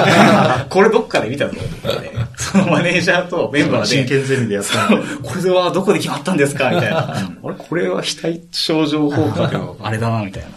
[0.69, 3.87] これどっかで見たぞって、 そのマネージャーとメンバーで。
[3.87, 4.95] 真剣ゼミでやったこ
[5.43, 7.09] れはどこで決まったんですかみたいな。
[7.17, 7.55] あれ？
[7.57, 10.49] これは非対称情報下であれだな、みたいな。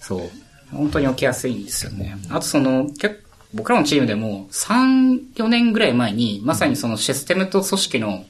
[0.00, 0.30] そう。
[0.72, 2.16] 本当に起きやすいんですよね。
[2.28, 8.24] あとその、結僕らのチームでも3、4年ぐらい前に、まさにそのシステムと組織の、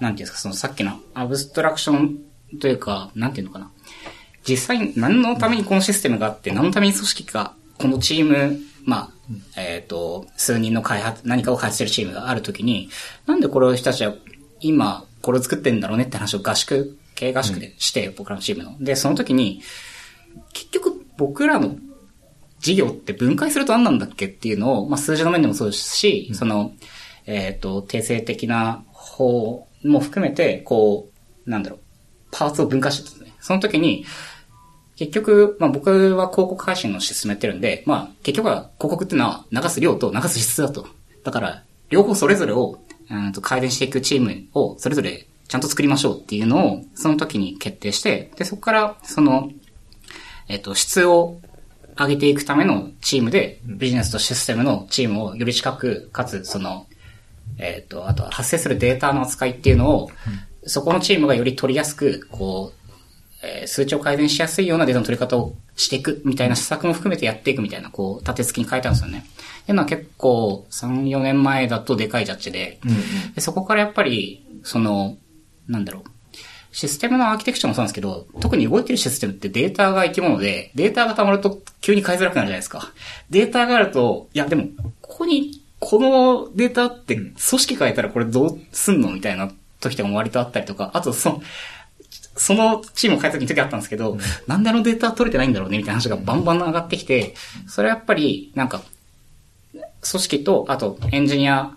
[0.00, 2.18] なんていうんですか、そのさっきのアブストラクション
[2.58, 3.70] というか、なんていうのかな。
[4.48, 9.10] 実際に何のためにこのシステムがあって、何のために組織が、このチーム、ま
[9.56, 12.88] あ、えっ、ー、と、数人の開発、何かを開発してるチームがあるときに、
[13.26, 14.14] なんでこれを人たちは
[14.60, 18.76] 今、これを作ってんだろうねって話を合宿、経営合宿でして、うん、僕らのチームの。
[18.80, 19.62] で、その時に、
[20.52, 21.76] 結局僕らの
[22.60, 26.72] 事業って分解すると何なんだっけっていうのを、まあ、数字の面でもそうですし、うん、その、
[27.26, 31.08] えっ、ー、と、定性的な方も含めて、こ
[31.46, 31.80] う、なんだろう、
[32.30, 33.34] パーツを分解してたんですね。
[33.40, 34.04] その時に、
[34.96, 40.86] 結局、まあ僕は広告配信の進めてるんで、まあ結局は広告っていうのは流す量と流す質だと。
[41.24, 42.78] だから、両方それぞれを、
[43.10, 49.50] うんと改善していくチームをそれぞれちゃんと作りましょうっていうのを、その時に決定して、で、そこから、その、
[50.46, 51.40] えっ、と、質を
[52.00, 56.86] 上げていくためのチームで、ビジネスとシステムのチームをより近く、かつ、その、
[57.58, 60.10] えっ、ー、と、あとは発生するデータの扱いっていうのを、
[60.64, 62.80] そこのチームがより取りやすく、こう、
[63.42, 69.26] えー、数値を改善しやすいようなデータの取り方をしていくみたいな施策も含めてやっていくみたいな、こう、立て付けに書いてあるんですよね。
[69.62, 72.96] っていうのは結構、3、4年前だとでかいジャッジで、うんうん、
[73.34, 75.18] でそこからやっぱり、その、
[75.68, 76.02] なんだろう、
[76.72, 82.92] システムのアーキテクチャもそうなんですけど、特に動いてるシステムってデータが生き物で、データが溜まると急に変えづらくなるじゃないですか。
[83.30, 84.68] データがあると、いやでも、
[85.00, 89.50] ここに、このデータって組織変えたらこれどうすんのみたいな
[89.80, 91.42] 時とかも割とあったりとか、あとその、
[92.36, 97.34] そのチームを変えた時に時あったんですけど、うん、なんであのデータ取れてないんだろうねみたいな話がバンバン上がってきて、
[97.66, 98.82] それはやっぱり、なんか、
[99.72, 101.72] 組織と、あとエンジニア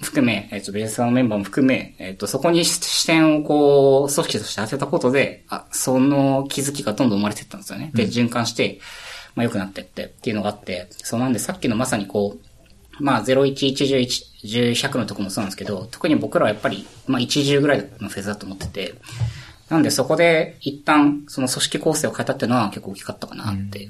[0.00, 7.90] 含め、えっ、ー、と、ベースのメンバーも含め、えっ、ー、と、そこに視点をこう、組織として当てたことで、あ、その気づきがどんどん生まれていったんですよね。
[7.94, 8.78] で、循環して、
[9.34, 12.46] まあ良くなってってっていうのがあって、そうなんでさっきのまさにこう、
[12.98, 18.94] まあ、01、1 10、100のとこもそうなんですけど、特に僕らはやっぱり、まあ、10ぐらいのフェーズだと思ってて、
[19.68, 23.88] なんでそこで一旦その組織構成を変えたっていうのは結構大きかったかなって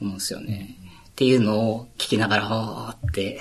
[0.00, 0.76] 思うんですよね。
[1.12, 3.38] っていうのを聞きながら、あーって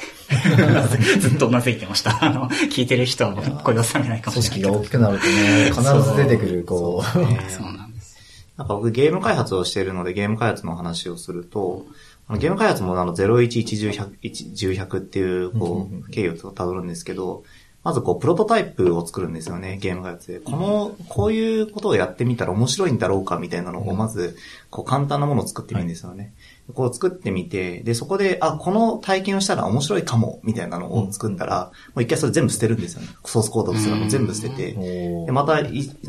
[1.19, 2.17] ずっとうなずいてました。
[2.23, 4.71] あの、聞いてる人は声を収めないかもしれない。
[4.71, 7.11] 組織が大きくなるとね、必ず出てくる、こう。
[7.11, 7.23] そう
[7.71, 8.17] なんです。
[8.57, 11.85] なんか僕ゲーム開発をしているので、ゲーム開発の話をすると、
[12.27, 17.43] あのゲーム開発もあの、011110-100っていう、こう、経緯を辿るんですけど、
[17.83, 20.39] まずこう、プロトタイプを作るんですよね、ゲーム開発で。
[20.39, 24.37] この、こういうことをやってみたら面白いんだろうかみたいなのを、まず、
[24.69, 26.33] こう、簡単なものを作ってみるんですよね。
[26.73, 33.09] こう作ってみて、で、そこで、あ、この体験をしたら面白いかも、みたいなのを作ったら、もう一回それ全部捨てるんですよね。
[33.25, 34.73] ソースコードとすらも全部捨てて。
[34.73, 35.59] で、また、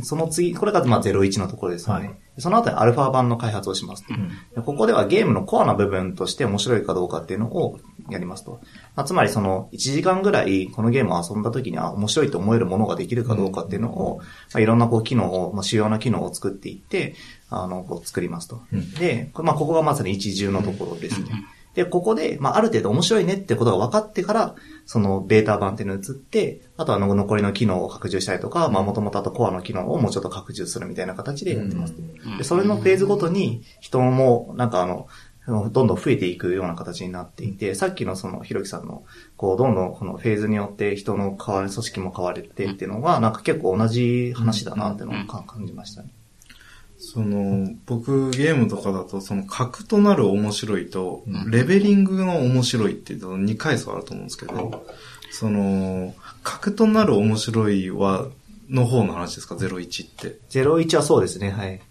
[0.03, 2.07] その次、これがまあ01のところですよね。
[2.07, 4.15] はいその後にアルファ版の開発をしますと。
[4.55, 8.61] でここではゲームのコアな部分として面白いかどうかっていうのをやりますと。
[8.97, 17.15] まあ、つまりその1時間ぐらいこのゲームを遊んだ時には面白いと思えるものができるかどうかっていうのを、まあ、いろんなこう機能を、まあ、主要な機能を作っていって、
[17.53, 18.63] あの、こう作りますと。
[18.99, 21.45] で、まあ、ここがまさに一重のところですね。
[21.75, 31.95] で、ここで、まあ、ある程度面白いねってことが分かってから、そのベータ版っていうのを移って、あとは残りの機能を拡充したりとか、まあ、もともとあとコアの機能をもうちょっと拡充するみたいな形でやってます。
[32.37, 35.09] で、それのフェーズごとに人も、なんかあの、
[35.47, 39.05] どんどん増えていくような形になっていて、さっきのそのひろきさんの、
[39.37, 46.11] こう、どんどんこのフェーズによって人の変わる、組織も変われてっていうのが、なんか結構同じ話だなっていうのを感じましたね。
[47.13, 54.87] その、僕ゲームとかだと、その核となる面白いと、レベリングの面白いっていうと2階層あると思うんですけど、
[55.31, 58.29] その、核となる面白いは、
[58.71, 60.39] の方の話ですか ?01 って。
[60.49, 61.83] 01はそうですね、はい。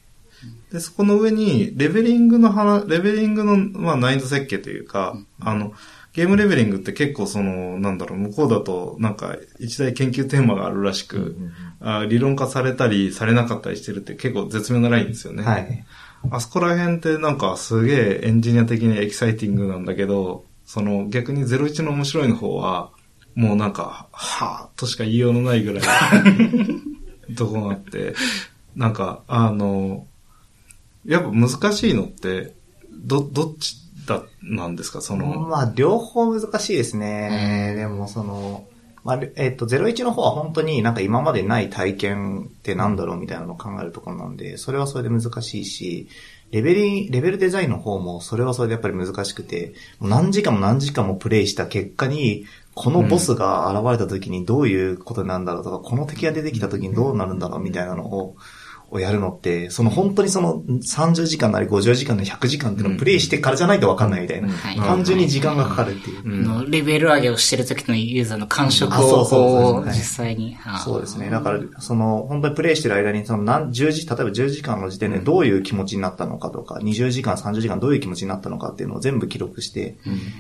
[0.72, 5.74] で、そこの上に、レベリングの話、レベリングの、まあ、難易度設計というか、あの、
[6.14, 11.38] ゲームレベリングって結構その、なんだろう、向こうだとなんか一大研究テーマがあるらしく、
[11.80, 15.44] あ理論化されたりされなかったりしてるって結構絶妙なラインですよね。
[15.44, 15.86] はい。
[16.30, 22.92] あそこら辺ってなんかすげえエンジニア的にエキサイティングなんだけど、その逆に01の面白いの方は、
[23.34, 25.84] もうなんか、はぁとしか言いようのないぐらい、
[27.36, 28.14] とこがあって、
[28.76, 30.06] なんか、あの、
[31.06, 32.54] やっぱ難しいのって、
[32.92, 35.40] ど、どっちだ、なんですか、その。
[35.42, 37.74] まあ、両方難しいですね。
[37.76, 38.66] でも、その、
[39.04, 46.08] まあ、えっ、と、01の方は本当になんか今までない体験ってなんだろうみたいなのを考えるところなんで、それはそれで難しいし、
[46.52, 52.46] レベル、レベルデザインの方もそれはそれでやっぱり難しくて、何時間も何時間もプレイした結果に、
[52.76, 58.36] このボスが現れた時にどういうことなんだろうとか、この敵が出てきた時にどうなるんだろうみたいなのを、
[58.92, 64.50] をやるのって、その本当にその30時間なり50時間なり100時間っていうのをプレイしてからじゃないとわかんないみたいな。
[64.76, 66.70] 単純に時間がかかるっていう。
[66.70, 70.58] レベル上げをしてる時のユーザーの感触を実際に。
[70.84, 71.30] そうですね。
[71.30, 79.96] だから、その、本当にプレイしてる間に、その何、10時、例えば10時間の時点でどういう気持ちになったのかとか、20時間、30時間どういう気持ちになったのかっていうのを全部記録して、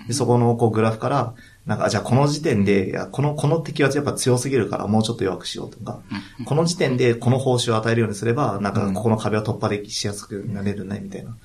[0.07, 1.33] でそこのこうグラフから、
[1.65, 6.01] なんか、じゃあこの時点で、いや、この、この敵はやっぱ強すぎるからもうちょっと弱くしようとか、
[6.45, 11.37] この時点でこの報酬を与えるようにすれば、なんかここの壁を突破できしやすくなれるね、みたいな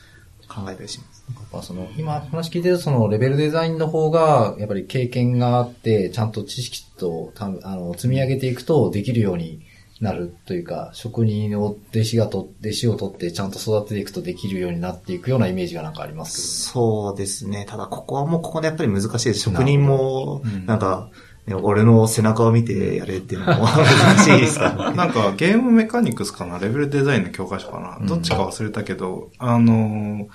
[0.48, 1.24] 考えたりします。
[1.28, 9.65] やっぱその、今話聞いてるそのレベルデザインの方が、やっぱり経験があって、ちゃんと知識と、あの、積み上げていくとできるように
[10.00, 17.64] なるというか、職人を弟子がと、弟子を取ってちゃんと育てていくとできるようになっていくようなイメージがなんかありますそうですね。
[17.68, 19.40] ただここはもうここでやっぱり難しいです。
[19.40, 21.10] 職人も、なんか、
[21.46, 26.58] ね、俺の背中を見てやれっていうのも難しいですから、ね、 なんかゲームメカニクスかな？
[26.58, 30.30] レベルデザインの教科書かな、どっちか忘れたけど、あのこ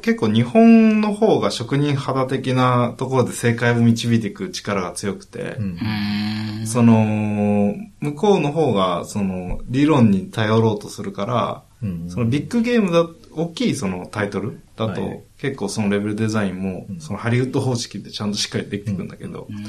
[0.00, 19.64] 結構日本の方が職人肌的なところで正解を導いていく力が強くて、うん、その、向こうの方がその理論に頼ろうとするから、うん、そのビッグゲームだ、大きいそのタイトルだと、はい、結構そのレベルデザインも、そのハリウッド方式でちゃんとしっかりできてくんだけど、うん、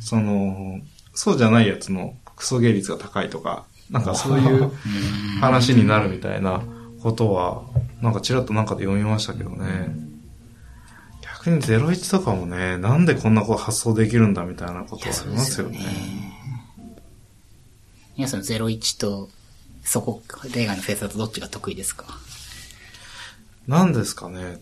[0.00, 0.80] その、
[1.14, 4.72] そうじゃないやつのクソ芸率が高いとか、なんかそういう
[5.40, 6.62] 話になるみたいな
[7.02, 7.64] ことは、
[8.02, 9.94] なんかちらっとなんかで読みましたけどね。
[11.22, 15.78] 逆に01とかもね、なんでこんなこと発想できるんだみたいなことはありますよね。
[18.16, 19.30] 皆さん01と、
[19.84, 20.22] そこ、
[20.54, 22.04] 例外のフェイスだとどっちが得意ですか？
[23.66, 24.60] なんですかね。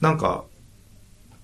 [0.00, 0.44] なんか、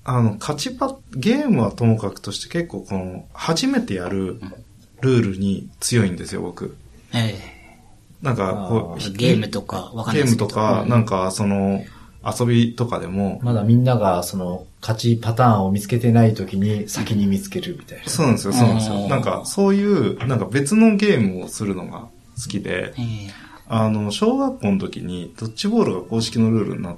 [0.05, 4.41] あの、勝ちパ、ゲームはともかくとして結構この、初めてやる
[5.01, 6.77] ルールに強いんですよ、僕。
[7.15, 7.52] ええ
[8.23, 11.85] なんかこう、ゲームとか、わかんないゲームとか、なんかその、
[12.25, 13.41] 遊びとかでも。
[13.43, 18.05] まだみんながその、勝ちパターンを見つけてない時に先に見つけるみたいな。
[18.05, 19.09] そうなんですよ、そうなんですよ。
[19.09, 22.95] なんかそういう、なんか別のゲームをするのが好きで、
[23.67, 26.97] あの、小学校の時にドッジボールが公式のルールになっ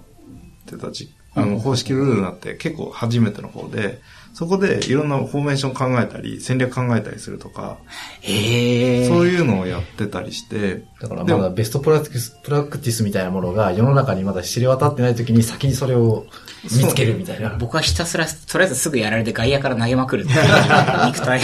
[0.67, 4.01] てた時、あの、公式ルールになって結構初めての方で、
[4.35, 7.79] そこでいろんなフォーメーション考えたり、戦略考えたりするとか、
[8.21, 16.27] へそういうのをやってたりして、だからまだベストプラクティス、プラクティスみたいなものが世の中にまだ知れ渡ってない時に先にそれを
[16.65, 17.57] 見つけるみたいな。
[17.61, 20.41] 僕はひたすら、とりあえずすぐやられて外野から投げまくるっていう
[21.07, 21.41] 肉体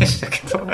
[0.00, 0.66] でしたけど。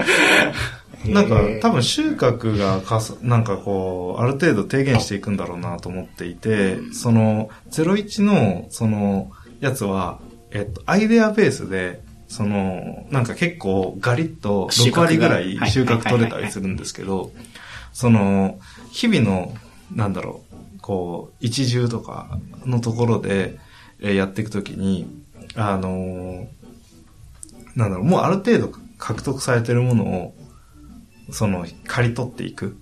[1.04, 10.18] なんか、多分収穫がかす、なんかこう、ある程度低減していくんだろうなと思っていて、その、01の、その、やつは、
[10.50, 17.32] えっと、アイデアベースで、その、なんか結構ガリッと6割ぐらい収穫取れたりするんですけど、
[17.92, 18.58] その、
[18.90, 19.54] 日々の、
[19.94, 20.42] なんだろ
[20.76, 23.58] う、こう、一重とかのところで、
[24.00, 25.06] えーやっていくときに、
[25.56, 26.46] あのー
[27.74, 30.34] なんだろう、もうある程度獲得されてるものを、
[31.30, 32.76] その、刈り取っていく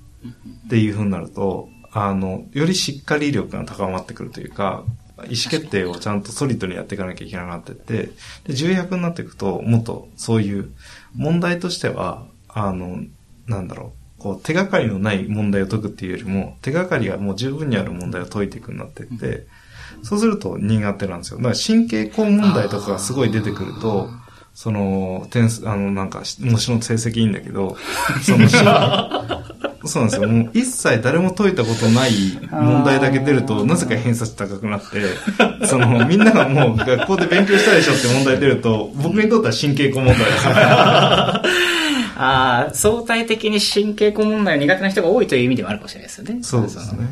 [0.66, 4.84] っていう風になると、あの、よりしっかり力が高まってくるというか、
[5.24, 8.10] 意思決定をちゃんとソリッドにやっていかなきゃいけなくなってって、
[8.44, 10.70] で、重役になっていくと、もっとそういう
[11.14, 13.02] 問題としては、あの、
[13.46, 19.46] なんだろう、こう、手がかりのない問題を解くっていうよりも、手がかりがもう十分にある問題を解いていくようになってって、
[20.02, 21.38] そうすると苦手なんですよ。
[21.38, 24.10] だから神経根問題とかがすごい出てくると、
[24.54, 27.76] その、点数、あの、なんか、模試の成績いいんだけど、
[28.22, 28.48] その、
[29.88, 30.28] そうなんですよ。
[30.28, 32.10] もう一切誰も解いたことない
[32.50, 40.54] 問題だけ出ると、なぜか偏差値高くなって、その、みんながもう学校で勉強したでしょって問題出ると、僕にとっては神経根問題ですね。
[42.18, 46.38] ああ、相対的に神経根問題が苦手な人が多いという意味でもあるかもしれないですよね。
[46.42, 47.06] そうですね。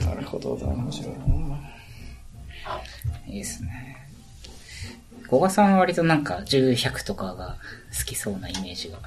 [0.00, 1.12] なるほど、面白い。
[3.28, 4.01] いいですね。
[5.32, 7.56] 小賀さんは割となんか10、100とかが
[7.98, 8.98] 好きそうなイメージが。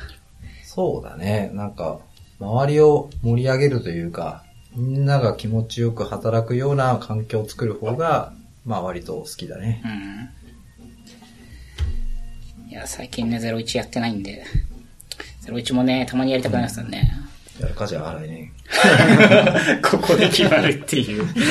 [0.63, 1.51] そうだね。
[1.53, 1.99] なんか、
[2.39, 4.43] 周りを盛り上げるというか、
[4.75, 8.33] みんなが気持ちよく働くような環境を作る方が、
[8.65, 9.83] まあ割と好きだね。
[9.85, 9.87] う
[12.65, 12.69] ん。
[12.71, 14.45] いや、最近ね、01やってないんで、
[15.43, 17.07] 01もね、たまにやりたくなりますよね。
[17.59, 18.51] やるかじゃあ来年。
[19.83, 21.23] ここで決まるっていう。
[21.23, 21.41] なんか、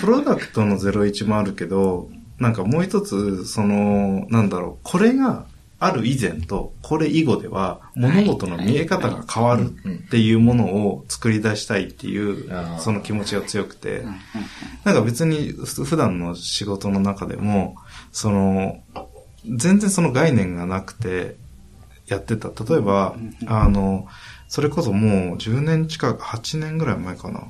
[0.00, 2.08] プロダクトの01もあるけど、
[2.44, 5.46] なんかもう一つ、その、なんだろう、これが
[5.78, 14.04] ある以前と、これ以後では、物事の見え方が変わるっていうものを作り出したいっていうその気持ちが強くて、
[14.84, 17.76] なんか別にふ普段の仕事の中でも、
[18.12, 18.82] その、
[19.46, 21.36] 全然その概念がなくて
[22.08, 22.48] やってた。
[22.48, 23.16] 例えば、
[23.46, 24.06] あの、
[24.48, 27.46] それこそもう10年近く、8年ぐらい前かな。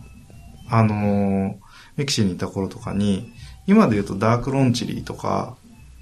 [0.71, 1.57] あの、
[1.97, 3.34] メキシにいた頃とかに、
[3.67, 5.57] 今で言うとダークロンチリーとか、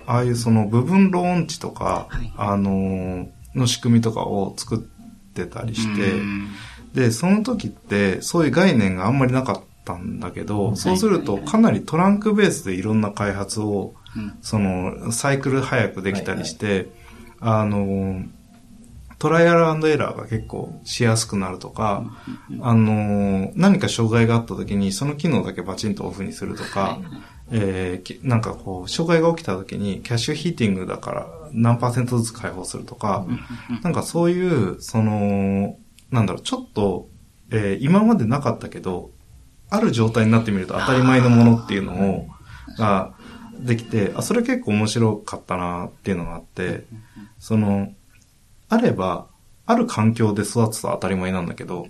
[0.07, 2.33] ああいうその部分ローンチとか、はい。
[2.37, 6.49] あの、の仕組みとかを作ってたりして、うん。
[6.95, 14.37] で、その時って、そういう概念があんまりなかったんだけど、そうすると、かなりトランクベースでいろんな開発を、うん。
[14.43, 16.91] その、サイクル早くできたりして、
[17.41, 18.25] あの、
[19.19, 22.05] トライアルエラーが結構しやすくなるとか、
[22.61, 26.99] あの、何か障害があった時に、その機能だけバチンとオフにするとか、
[27.53, 33.27] えーきなんかこう、障害が起きた時に、キャッシュヒーティングだから何パーセントずつ解放するとか、
[33.83, 35.77] なんかそういう、その、
[36.11, 37.09] なんだろう、ちょっと、
[37.51, 39.11] えー今までなかったけど、
[39.71, 42.29] ある状態になってみると当たり前のものっていうのを、
[42.79, 43.15] が、
[43.59, 46.85] できて、あ、それ結構面白かったなっていうのがあって、
[47.39, 47.93] その、
[48.69, 49.27] あれば、
[49.67, 51.89] ある環境で育つと当たり前なんだけど、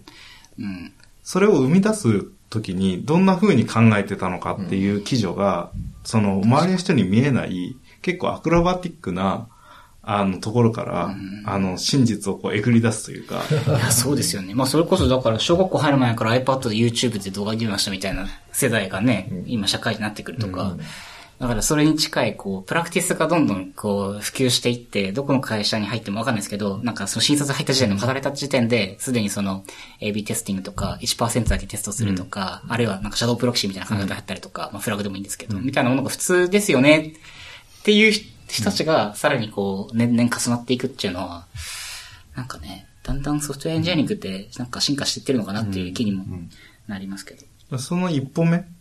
[0.59, 0.93] うん。
[1.23, 5.71] それを生み出す時にどんな風に考えてたのかっていう記叙が、
[6.05, 9.49] その周りの人に見えない、結構アクロバティックな、
[10.03, 11.15] あの、ところから、
[11.47, 14.53] あの、真実をこう、えぐり出すというか、いや、そうですよね。
[14.53, 20.77] まあ、それこそ、だから、小学校入る前から iPad で YouTube で動画見ましたみたいな世代がね、今社会になってくるとか、
[21.43, 29.65] だからそれに近い、こう、プラクティスがどんどん、こう、普及していって、どこの会社に入ってもわかんないですけど、なんかその新卒入った時点でも働いた時点で、すでにその、
[30.01, 37.13] AB テスティングとか、1%だけテストするとか、あるいはなんかシャドウプロキシーみたいな考え方があったりとか、まあ、フラグでもいいんですけど、みたいなものが普通ですよね、
[37.81, 41.49] っていう人たちが、さらにこう、年々重なっていくっていうのは、
[42.37, 46.25] なんかね、だんだんソフトウェアエンジニアリングって、なんか進化していってるのかなっていう気にも
[46.87, 47.35] なりますけ
[47.69, 47.79] ど。
[47.79, 48.77] その一歩目、うん。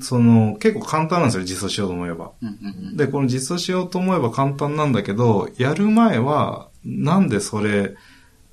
[0.00, 2.32] その、結構簡単なんですよ、実装しようと思えば。
[2.96, 7.94] で、この実装しようと思えば簡単なんだけど、やる前は、なんでそれ、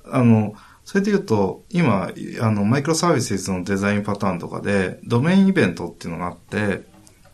[0.04, 6.82] あの、それで言うと、今、あの、マイクロサービスのデザインパターンとかで、ドメインイベントっていうのがあって、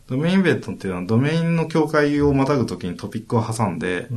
[0.07, 4.07] ドメインイベントっていうのは、ドメインの境界をまたぐときにトピックを挟んで、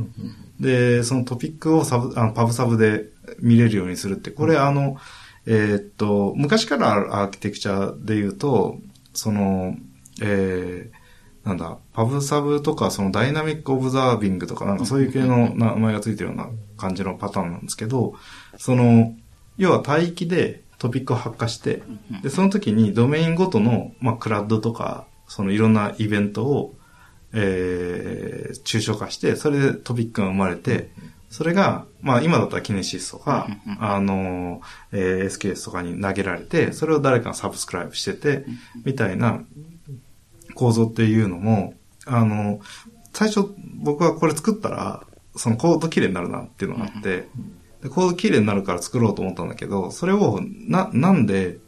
[0.59, 3.05] で、そのトピックをサブ、あのパブサブで
[3.39, 4.97] 見れるようにするって、これあの、
[5.45, 8.77] えーっと、昔からアーキテクチャで言うと、
[9.13, 9.75] その、
[10.21, 18.13] えー、なんだ、パブサブとか、そのダイナミックオブザービングとか、なんかそういう系の名前がついてるような感じのパターンなんですけど、
[18.57, 19.15] その、
[19.57, 21.81] 要は帯域でトピックを発火して、
[22.21, 26.75] で、その時にドメインごとの、まあ、クラッドとか、そのいろんなイベントを、
[27.33, 30.91] えー、抽象化して、それでトピックが生まれて、
[31.31, 33.47] それが、まあ今だったらキネシスとか、
[33.79, 34.61] あの、
[34.91, 38.45] えー SKS とかに投げられて、それを誰かがサブスクライブしてて、
[38.83, 39.41] みたいな
[40.55, 41.73] 構造っていうのも、
[42.05, 42.59] あの、
[43.13, 45.07] 最初僕はこれ作ったら、
[45.37, 47.29] そのコード綺麗になるなっていうのがあって、
[47.81, 51.59] で、コード綺麗になるから作ろうと思ったんだけど、それを、な、なんで、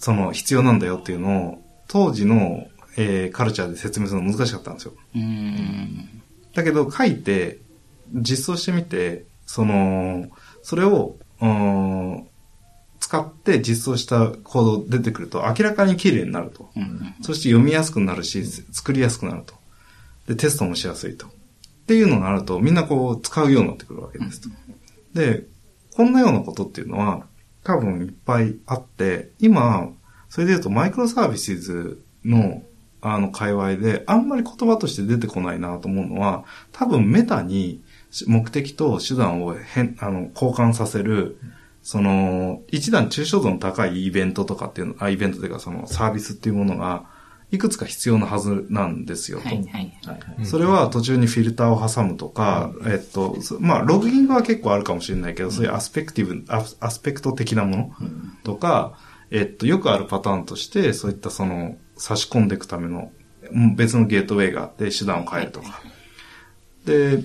[0.00, 4.94] その、必要なんだよっていうのを、当時の、えー、カルチャーで説明するの難しかったんですよ。
[5.14, 6.22] うん。
[6.54, 7.60] だけど、書いて、
[8.14, 10.28] 実装してみて、その、
[10.62, 12.28] それを、うーん
[13.08, 16.68] 使って実装したコード出てくると明らかに綺麗になると。
[16.76, 17.14] うん。
[17.22, 19.54] そして読みやすくなるし、作りやすくなると。
[20.26, 21.26] で、テストもしやすいと。
[21.26, 21.30] っ
[21.86, 24.50] ていうのがあると、みんなこう、使うようになってくるわけですと。
[25.14, 25.44] で、
[25.96, 27.24] こんなようなことっていうのは、
[27.64, 29.88] 多分いっぱいあって、今、
[30.28, 32.62] それで言うと、 microservices の、
[33.00, 37.80] あの、界隈で、あんまり言葉として出てこないなと思うのは、多分メタに
[38.26, 41.38] 目的と手段を変、あの、交換させる、
[41.82, 47.06] その、一段抽象度の高いイベントとかっていうの、あ、イベントというかそのサービスっていうものが、
[47.50, 49.48] いくつか必要なはずなんですよと。
[49.48, 50.46] はい、はい。
[50.46, 57.90] それは途中にフィルターを挟むとか、えっと、そまあ、 logging は結構あるかもしれないけど、そういう aspective、アスアスペクト的なもの
[58.44, 58.98] とか、
[59.30, 63.10] えっと、よくあるパターンとして、そういったその、差し込んでいくための、
[63.50, 65.80] うん別のゲートウェイがあって手段を変えるとか。
[66.84, 67.22] で、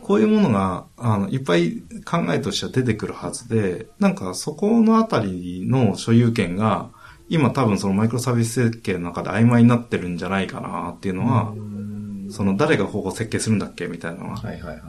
[0.00, 6.90] こういうものが、あの、いっぱい考えとしては出てくるはずで、なんかそこのあたりの所有権が、
[7.28, 11.52] 今多分そのマイクロサービス設計の中で曖昧になってるんじゃないかなっていうのは、
[12.30, 14.82] その誰がここを設計するんだっけみたいなのは、はいはいはい。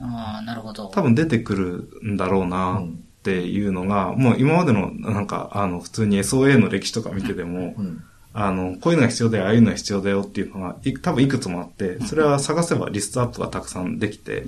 [0.00, 0.88] ああ、なるほど。
[0.88, 8.04] 多分出てくるんだろうなっていうのが、もう今までのなんか、あの、普通に SOA の歴史とか見てても、うん。
[8.32, 14.44] あの、こういうのが必要だよ、ああいうのが必要だよっていうのが、い多分いくつもあって、それは探せばリストアップがたくさんできて、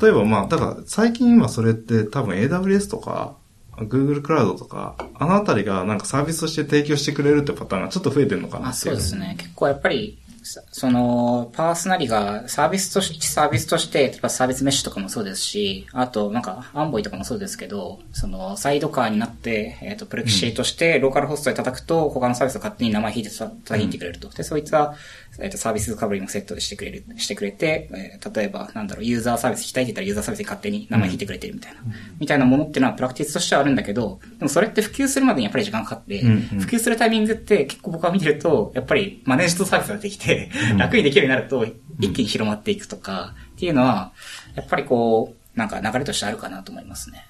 [0.00, 3.36] 例えばまあ、だから最近今それって多分 AWS とか、
[3.76, 9.36] Google クラウドとか、あのあたりがなんかサービスとして提供してくれるってパターンがちょっと増えてるのかなあっていそうですね。
[9.38, 24.28] 結構やっぱり、さその、パーソナリがサービスとし、サービスとして、例えばサービスメッシュとかもそうですし、あとなんか、アンボイとかもそうですけど、その、サイドカーになって、えっ、と、プロキシーとして、ローカルホストで叩くと、他のサービスを勝手に名前引いてた叩いてくれると。
[24.28, 24.94] で、そういった、
[25.38, 31.80] えっ、と、サービスカバリングセットでしてくれる、してくれて、えー例えば、なんだろう、ユーザーサービス引きたいってたらユーザーサービスで勝手に名前引いてくれてるみたいな、
[32.18, 36.40] みたいなものっていうのはプラクティスとしてはあるんだけど、でもそれって普及するまでにやっぱり時間かかって、うんうん。
[36.60, 41.66] 普及するタイミングって結構僕は見てると、やっぱりマネージドサービスができて、楽にできるようになると、
[41.98, 44.12] 一気に広まっていくとか、っていうのは、
[44.54, 47.26] やっぱりこう、なんか流れとしてあるかなと思いますね。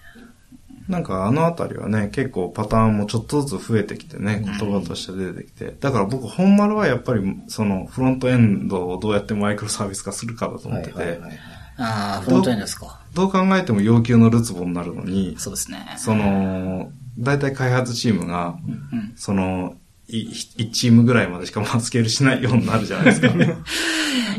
[0.88, 5.74] なんかあのあたりはね、結構パターンもちょっとずつ増えてきてね、言葉として出てきて。
[5.78, 11.30] だから僕、本丸はやっぱり、そのフロントエンドをどうやってマイクロサービス化するかだと思ってて、はいはいはい。
[11.78, 13.00] ああ、フロントエンドですか。
[13.14, 15.94] どう考えても要求のるつぼになるのに、そうですね。
[15.98, 19.12] その、大体開発チームが、うん。
[19.16, 19.81] その、い
[20.12, 23.28] 1チームぐらいまでしかまあスケールしないようになるじゃないですか。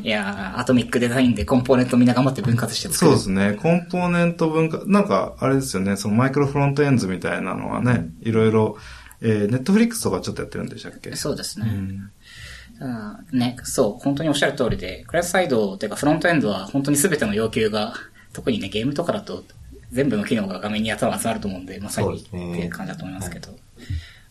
[0.04, 3.16] いやーアトミックデザインでコンポーネントみんな頑張って分割して作そうる。
[3.16, 3.54] ですね。
[3.62, 8.78] コンポーネント文化、なんか、あれですよね、そのマイクロフロントエンズみたいなのはね、いろいろ、
[9.22, 11.16] えー、ネットフリックスとかちょっとやってるんでしたっけ？
[11.16, 11.68] そうですね。
[11.70, 12.10] うん
[13.32, 17.94] ね、そう、本当におっしゃる通りで、クライアントサイドというかフロントエンドは本当に全ての要求が、
[18.34, 19.44] 特にね、ゲームとかだと
[19.92, 23.50] 全部の機能が画面に集ま集まると思うんで、まさにっていう感じだと思いますけど。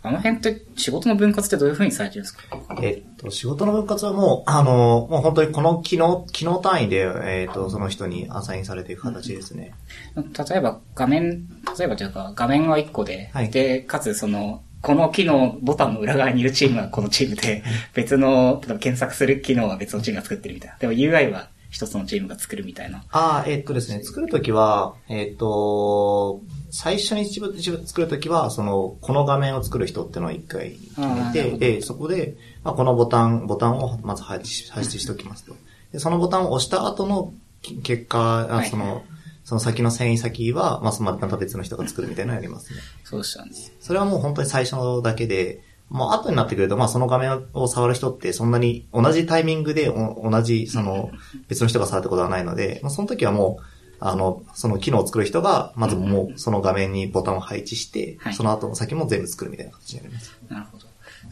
[0.05, 2.43] あの辺って仕事の分割ってどういう風にされてるんですか？
[2.83, 9.75] えっと、仕事の分割はもう、あの、もう本当にこの機能、機能単位で、えっと、その人にアサインされていく形ですね。
[10.17, 11.47] 例えば画面、
[11.79, 17.63] 例えばというか画面は1個で、はいで、かつその、この機能、ボタンの裏側にいるチームはこのチームで、
[17.95, 20.77] 別の、例えば検索する機能は別のチームが作ってるみたいな。
[20.79, 23.05] でも UI は一つのチームが作るみたいな。
[23.13, 26.41] ああ、えっとですね、作るときは、えっと、
[26.75, 27.55] 最初に一部、
[27.85, 35.55] 作るときは、その、この画面を作る人っていうのを一回決めて、どで、そこで、まあ、このボタン、ボタンをまず配置し、配置しておきますと。
[35.93, 39.05] で、そのボタンを押した後のき結果、はいあその、
[39.45, 42.81] その先の遷移先は、まあ、そのまた別の人が作るみたいなのをやりますね。
[43.05, 43.53] そうですよね。
[43.81, 51.11] それはもう本当に最初のだけで、もう後になってくると、まあその画面を触る人ってそんなに同じタイミングでお同じその
[51.49, 53.63] 別の人が触るってことはないので、まあその時はもう、
[54.05, 60.37] あの、その機能を作る人が、まずもうその画面にボタンを配置して、はいその後の先も全部作るみたいな形になります。
[60.49, 60.79] なるほ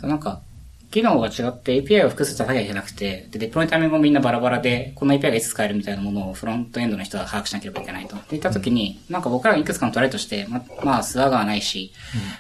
[0.01, 0.09] ど。
[0.09, 0.41] なんか、
[0.91, 8.17] 機能が違って API を複数叩きゃいけなくて、で、デプロイタイミングもみんなバラバラで、この API がいつ使えるみたいなものをフロントエンドの人は把握しなければいけないと。
[8.17, 11.93] で、言った時に、なんか僕らがいくつかのトライとして、ま、まあ、スワガーないし、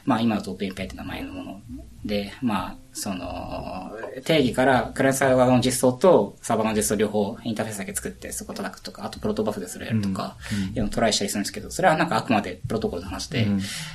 [0.05, 1.61] まあ、今のと OpenAPI って名前のもの
[2.05, 3.93] で、まあ、その、
[4.25, 10.37] 定義からクライアントサーバーの実装とサーバーの実装両方インターフェースだけ作ってそこ叩くとか、あとプロトバフでそれやるとか、
[10.75, 13.47] いうのをトライしたりするんですけど、それはなんかあくまでプロトコルの話で、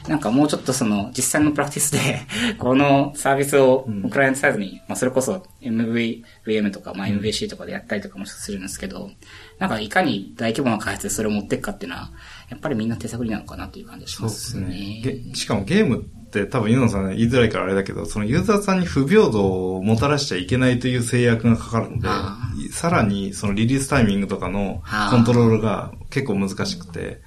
[0.07, 2.21] なんかもうちょっとその実際のプラクティスで、
[2.57, 9.11] このサービスをクライアントサイドに、まあそれこそ MVVM とか、まあ MVC とかでやったりとかもするんですけど、
[9.59, 12.11] なんかいかに大規模な開発でそれを持っていくかっていうのは、
[12.49, 15.01] やっぱりみんな手探りなのかなっていう感じがしますね。
[15.03, 16.05] げしかもゲーム
[16.41, 22.37] って多分ユノさん言いづらいからあれだけど、そのユーザーさんに不平等をもたらしちゃいけないという制約がかかるのであ、
[22.71, 27.21] さらにそのリリースタイミングとかのあコントロールが結構難しくて、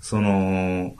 [0.00, 0.94] その、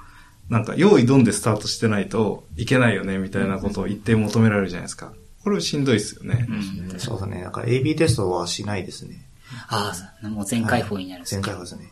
[0.48, 5.12] なんか用意どんでスタートしてないといけないよねみたいなことを一定求められるじゃないですか。
[5.44, 6.46] これしんどいですよね。
[6.48, 7.42] うんそうですね。
[7.44, 9.26] だから AB テストはしないですね。
[9.68, 9.92] あ
[10.22, 11.88] あ、もう全開放になるんです前か回はですね。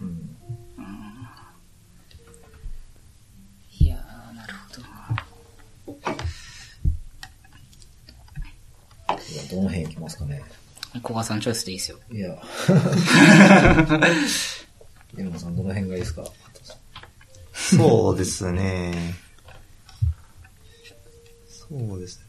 [3.81, 4.83] いやー、なるほど。
[9.51, 10.43] どの辺行きますかね？
[11.03, 11.99] 小川さんチョイスでいいですよ。
[12.11, 12.37] いや。
[15.17, 16.25] 山野さん、どの辺がいいですか？
[17.53, 19.15] そうですね。
[21.49, 22.25] そうですね。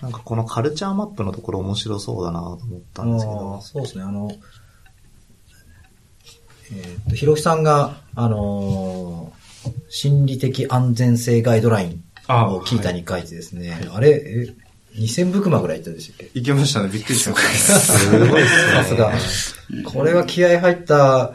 [0.00, 3.60] なんかこのカルチャーマップのところ面白そうだなと思ったんですけあどー。
[3.60, 4.30] そうですね、あの、
[6.72, 9.46] えーっと、ひろきさんが、あのー
[9.88, 14.54] 心理的安全性ガイドラインを聞いたに書いてですね、あれ、え、
[14.98, 16.38] 2000ブクマぐらい言ったでしたっけ？
[16.38, 16.88] いけましたね。
[16.88, 17.78] びっくりしました。
[17.78, 18.72] すごいっすね。
[18.72, 19.12] さすが。
[19.84, 21.32] これは気合入った、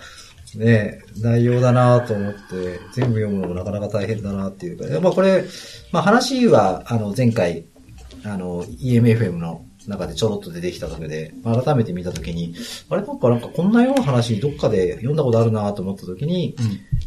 [0.55, 5.45] ね、内容だなと思って、全部読むのもなかなか大変だなっていうか、まあこれ、
[5.91, 7.65] まあ話は、あの、前回、
[8.23, 12.53] あの、EMFM の中でちょろっと出てきただけで、まあ改めて見たときに、
[12.89, 16.55] あれなんかなんかこんなような話どっかで読んだことあるなと思ったときに、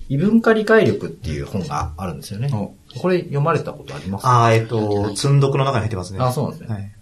[0.09, 2.51] 異文化理解力っていう本があるんですよね。
[2.53, 4.27] おこれ読まれたことあります？
[4.27, 6.19] ああ、えっと、積んどくの中に入ってますね。
[6.21, 6.93] あそうなんですねはい。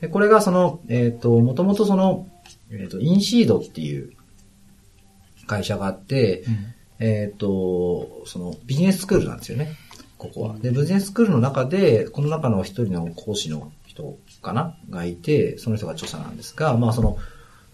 [0.00, 2.26] で、これがその、えっ、と、もともとその、
[2.70, 4.12] えっ、と、インシードっていう
[5.46, 6.44] 会社があって、
[6.98, 9.76] えっ、と、そのビジネススクールなんですよね。
[10.16, 10.58] ここは。
[10.58, 17.18] で、ビジネススクールの中で、この中の一人の講師の人かながいて、その人が著者なんですが、まあその、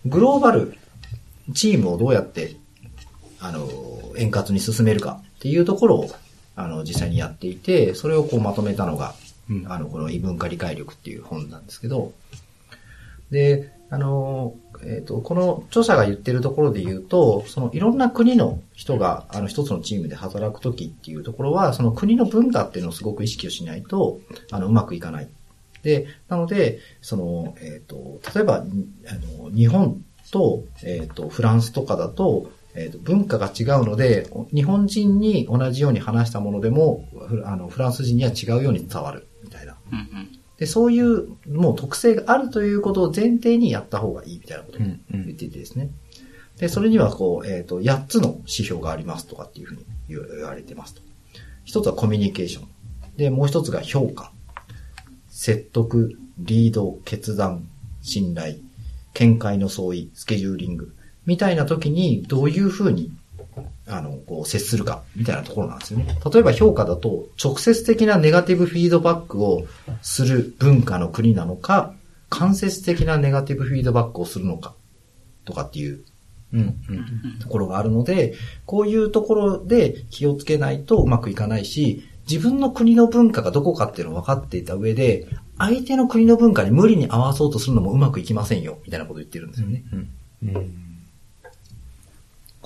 [0.05, 0.77] グローバル
[1.55, 2.57] チームをどうやって、
[3.41, 3.69] あの、
[4.17, 6.11] 円滑に進めるかっていうところを、
[6.57, 9.15] あの、実際にやっていて、それをこうまとめたのが、
[9.51, 12.13] うんあの、この異文化理解力っていう本なんですけど、
[13.31, 14.55] で、あの、
[14.85, 25.29] えっ、と、この著者が言ってるところで言うと、そのいろんな国の人が、あの、一つのチームで働くときっていうところは、その国の文化っていうのをすごく意識をしないと、あの、うまくいかない。
[25.87, 29.15] で、なので、その、えっ、と、例えば、にあ
[29.45, 39.77] の、日本と、えっ、と、フランスとかだと、えっ、と、文化が違うので、お日本人に同じように話したものでも、フあの、フランス人には違うように伝わる、みたいな。
[39.93, 40.07] うんうん。
[40.59, 45.91] で、そういう、もう特性があるということを前提にやった方がいいみたいなことをうんうん言っていてですね。
[46.59, 51.03] で、それにはこう、えっ、と、8つの指標がありますとかっていうふうに言わ言われてますと。
[51.65, 52.69] 一つはコミュニケーション。
[53.17, 54.33] で、もう一つが評価。
[55.37, 57.69] 説得、リード、決断、
[58.01, 58.57] 信頼、
[59.13, 60.95] 見解の相違、スケジューリング。
[61.27, 63.13] みたいな時にどういうふうに
[63.87, 66.19] あの、こう、接するか、みたいなところなんですよね。
[66.33, 69.67] 例えば評価だと、直接的なネガティブフィードバックを
[70.01, 71.93] する文化の国なのか、
[72.31, 74.75] 間接的なネガティブフィードバックをするのか、
[75.45, 76.01] とかっていう
[76.53, 77.39] うん、うん。
[77.41, 78.35] ところがあるので、
[78.65, 89.85] こういうところで気をつけないとうまくいかないし、自分の国の文化がどこかっていうのを分かっていた上で、相手の国の文化に無理に合わそうとするのもうまくいきませんよ、みたいなことを言ってるんですよね。
[90.43, 90.87] うん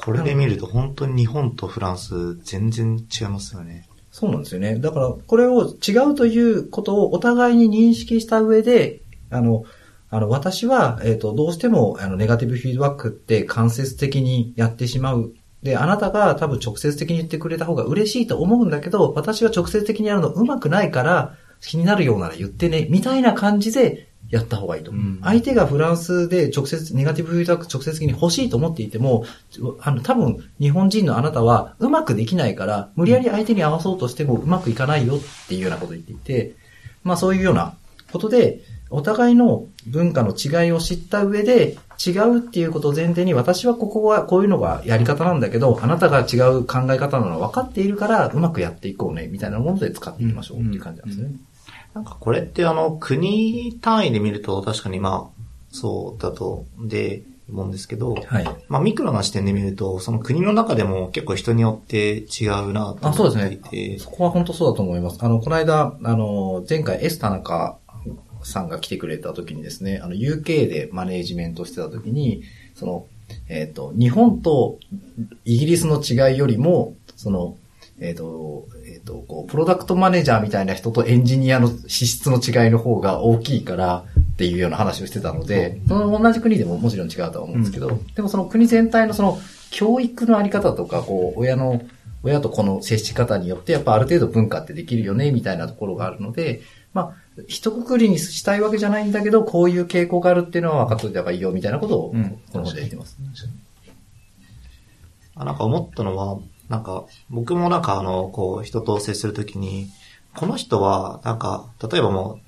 [0.02, 3.86] これで見ると本当に日本とフランス全然違いますよね。
[4.10, 4.78] そうなんですよね。
[4.78, 9.64] だから、これを違うということをお互いに認識した上で、あの、
[10.08, 15.34] あの、私は、えっ、と、どうしても、あの、ネガティブフィードバックって間接的にやってしまう。
[15.62, 24.92] で、あなたが多分直接的に言ってくれた方が嬉しいと思うんだけど、私は直接的にやるの上手くないから、気になるようなら言ってね、みたいな感じでやった方がいいと。
[24.92, 29.24] うん相手がフランスで直接、ネガティブフィードバック直接的に欲しいと思っていても、
[29.80, 36.54] あの、多分、日本人のあなたはうまくできないから、無理やり相手に合わそうとしてもうまくいかないよっていうようなことを言っていて、
[37.04, 37.74] まあそういうような
[38.12, 38.60] ことで、
[38.90, 51.30] お互いの文化の違いを知った上で、違うっていうことを前提に、私はここはこういうのがやり方なんだけど、あなたが違う考え方なのは分かっているから、うまくやっていこうね、みたいなもので使っていきましょうっていう感じなんですね。
[51.94, 58.48] なんかこれってあの国単位で見ると確かにまあそうだとで思うんですけど、はい。
[58.68, 63.96] まあミクロな視点で見るとその国の中でも結構人によって違うなとあ、そうです思っていね。
[63.96, 65.18] て、そこは本当そうだと思います。
[65.20, 67.76] あの、この間、あの、前回 S 田中
[68.42, 72.42] さんが来てくれた時にですね、あの、UK でマネージメントしてた時に、
[72.74, 73.06] その、
[73.48, 74.78] えっ、と、日本と
[75.44, 77.56] イギリスの違いよりも、その、
[78.00, 89.38] えっ、と、えっ、と、こう、プロダクトマネージャーみたいな人とエンジニアの資質の違いの方が大きいからっていうような話をしてたので、その同じ国でももちろん違うとは思うんですけど、でもその国全体のその
[89.70, 91.82] 教育のあり方とか、こう、親の、
[92.22, 96.62] 親とこの接し方によってやっぱある程度文化ってできるよね、みたいなところがあるので、
[96.92, 97.14] まあ、
[97.48, 103.18] 一括りにしたいわけじゃないんだけど、こういう傾向があるっていうのは分かっといた方がいいよ、みたいなことを、この本で言ってます。
[105.34, 106.38] あなんか思ったのは、
[106.68, 109.88] なんか、僕もなんかあの、こう、人と接するときに、
[110.36, 112.40] この人は、なんか、例えばもう、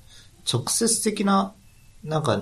[0.51, 1.53] 直接的な、
[2.03, 2.41] なんか、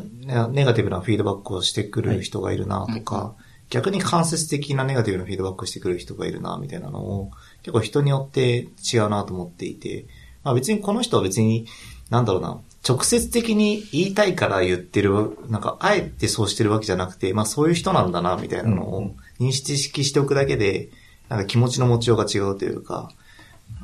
[0.51, 7.31] ネガティブなフィードバックをしてくる人がいるなとか、はい、逆に間接的なネガティブなフィードバックをしてくる人がいるな、みたいなのを、
[7.63, 10.05] 結構人によって違うなと思っていて、
[10.43, 11.65] まあ別にこの人は別に、
[12.11, 20.89] なんだろうな、直接的に言いたいから言ってる、なんか、あえてそうしてるわけじゃなくて、まあそういう人なんだな、みたいなのを認識しておくだけで、
[21.29, 23.09] なんか気持ちの持ちようが違うというか、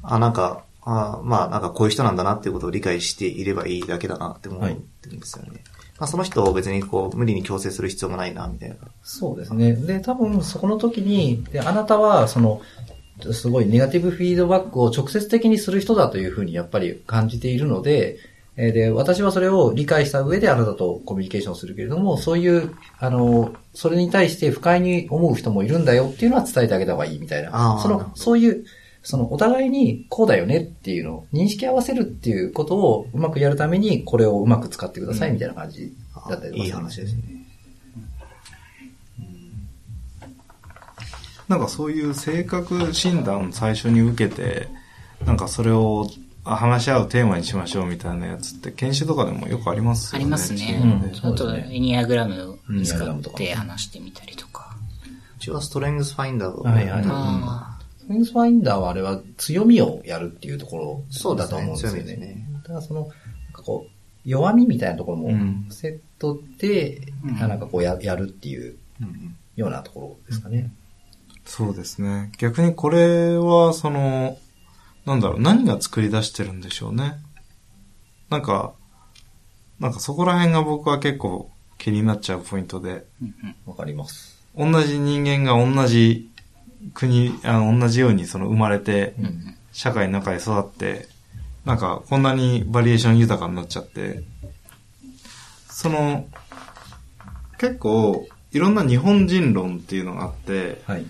[0.04, 5.52] あ、なんか、あまあなんかこういう人なんだなっていうことを理解していればいいだけだなって思ってるんですよね。
[5.52, 5.60] はい
[6.00, 8.76] まあ、その人を別にこう、無理に強制する必要もないな、みたいな。
[9.02, 9.74] そうですね。
[9.74, 12.62] で、多分そこの時に、で、あなたは、その、
[13.32, 18.18] すごいネガティブフィードバックを直接的にする人だというふうにやっぱり感じているので、
[18.58, 27.80] えで、私はそれを理解した上であなたとコミュニケーションするけれども、そういう、あの、それに対して不快に思う人もいるんだよっていうのは伝えてあげた方がいいみたいな。
[27.82, 28.66] その、そういう、
[29.04, 35.94] そのお互いにこうだよねっていうのを認識合わせるっていうことをうまくやるためにこれをうまく使ってくださいみたいな感じ
[36.28, 37.37] だったりとか、いい話ですね。
[41.48, 44.68] なんかそういう性格診断を最初に受けて、
[45.26, 46.10] なんかそれを
[46.44, 50.24] 話し合うテーマにしましょうみたいなやつって研修とかでもよくありますよね。
[50.24, 50.80] ありますね。
[50.82, 54.76] うん、あと、エニアグラムを使って話してみたりとか。
[55.38, 56.64] うちはストレングスファインダーを。
[56.64, 57.04] はいはい。
[57.04, 62.16] ストレングスファインダーはあれは強みをやるっていうところだと思うんですよね。
[62.16, 63.10] ねねだからその、なん
[63.54, 63.92] かこう、
[64.26, 68.76] 弱みみたいなところもセットで、うん、なんかこうややるっていう
[69.56, 70.72] ようなところですかね。
[71.48, 72.32] そうですね。
[72.38, 74.38] 逆にこれは、その、
[75.06, 77.16] なんだろう、何が作り出してるんでしょうね。
[78.30, 78.74] なんか、
[79.80, 83.06] なんかそこら辺が僕は結構気になっちゃうポイントで。
[83.66, 84.38] わかります。
[84.58, 86.30] 同じ人間が同じ
[86.94, 89.16] 国、あの、同じようにその生まれて、
[89.72, 91.08] 社会の中で育って、
[91.64, 94.24] なんかこんなにバリエーション豊かになっちゃって、
[95.70, 96.28] その、
[97.58, 101.06] 結構いろんな日本人論っていうのがあって、はい、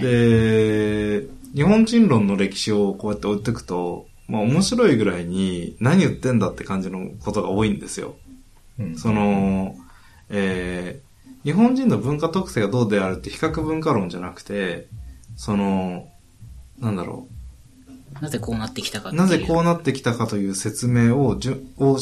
[0.00, 8.16] で、日本人論の歴史をこうやって追っていくと、まあ面白いぐらいに何言ってんだって感じのことが多いんですよ。
[8.78, 9.76] うん、その、
[10.28, 14.88] えー、日本人の文化特性がどうであるって比較文化論じゃなくて、
[15.36, 16.08] その、
[16.78, 18.22] なんだろう。
[18.22, 21.98] なぜこうなってきたかなぜこうなってきたかという説明を、じゅを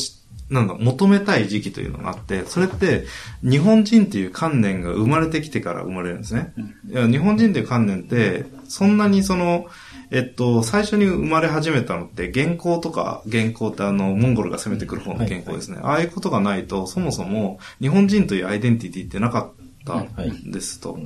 [0.50, 3.06] なんだ、求めたい時期というのがあって、それって
[3.42, 6.52] 日本人っていう観念が生まれてきてから生まれるんですね。
[6.90, 9.66] いや日本人っていう観念って、そんなにその、
[10.10, 15.78] えっと、最初に生まれ始めたのって、原稿とか、原稿ってあの、モンゴルが攻めてくる方の原稿ですね。
[15.82, 20.98] ああいうことがないと、そもそも日本人というアイデンティティってなかったんですと。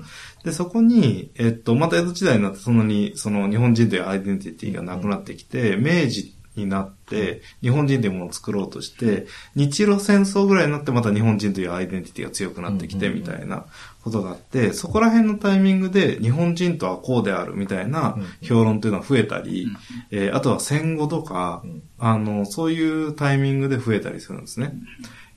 [0.44, 13.64] で、そこに、えっと、また江戸時代になってそんなに、その日本人というアイデンティティがなくなってきて、明治になって、日本人というものを作ろうとして、日露戦争ぐらいになってまた日本人というアイデンティティが強くなってきてみたいな
[14.02, 19.68] ことがあって、そこら辺のタイミングで日本人とはこうであるみたいな評論というのは増えたり、
[20.10, 21.62] えー、あとは戦後とか、
[21.98, 24.74] あの、そういうタイミングで増えたりするんですね。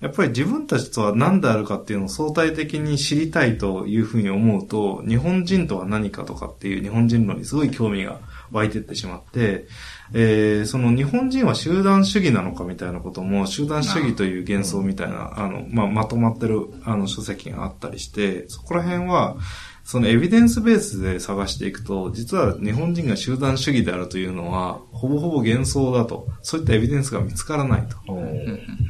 [0.01, 8.19] やっぱり自分たちとは何であるかっていうのを相対的に知りたいというふうに思うと、日本人とは何かとかっていう日本人論にすごい興味が
[8.51, 9.67] 湧いてってしまって、
[10.13, 19.37] えー、その日本人は集団主義なのかみたいなことも、集団主義という幻想みたいな、あの、まあ、まとまってる、あの、書籍があったりして、そこら辺は、
[19.83, 27.97] そのエビデンスベースで探していくと、実は日本人が集団主義であるというのは、ほぼほぼ幻想だと、そういったエビデンスが見つからないと、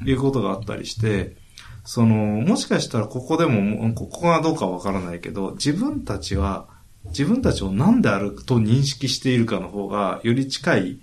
[0.06, 1.38] いうことがあったりして、
[1.86, 6.68] その、もしかしたらここでも、ここがどうかわからないけど、自分たちは、
[7.06, 11.00] 自分たちを何であると認識しているかの方が、より近い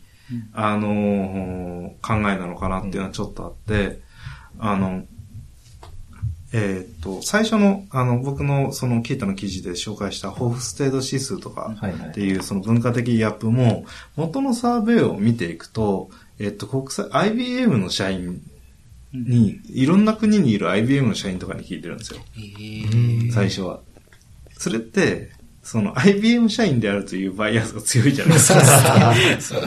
[0.52, 4.00] あの考えなのかなっていうのはちょっとあって、
[4.58, 5.04] あの、
[6.52, 11.74] えっ、と、最初の、あの、僕のそのキータの記事で紹介したホフステード指数とか
[12.10, 13.84] っていうその文化的ギャップも、
[14.16, 16.08] 元のサーベイを見ていくと、
[16.38, 18.40] えっ、と、国際、IBM の社員
[19.12, 22.20] に、いろんな国にいる IBM の社員とかに聞いてるんですよ。
[23.30, 23.80] 最初は。
[24.56, 25.30] それって、
[25.70, 28.54] その IBM 社員であるというバイアスが強いじゃないです
[29.52, 29.62] か。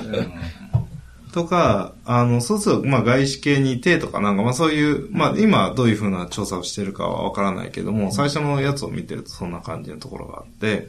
[1.32, 10.88] とか、あの、そうすると、まあ外資系にいてとか、なんかまあそういう、まあ今どういうふうな調査をしてるかはわからないけども、最初のやつを見てるとそんな感じのところがあって、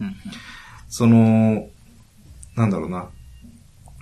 [0.88, 1.68] その、
[2.56, 3.10] なんだろうな、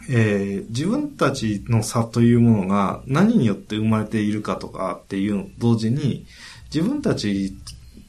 [0.09, 6.25] えー自分たちの差というものが何によって生まれているかとかっていうのと同時に、
[6.73, 7.53] 自分たち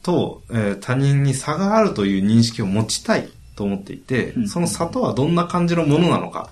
[0.02, 6.50] と、えー他人に差があるという認識を持ちたいと思っていて、その差とはどんな感じのものなのか。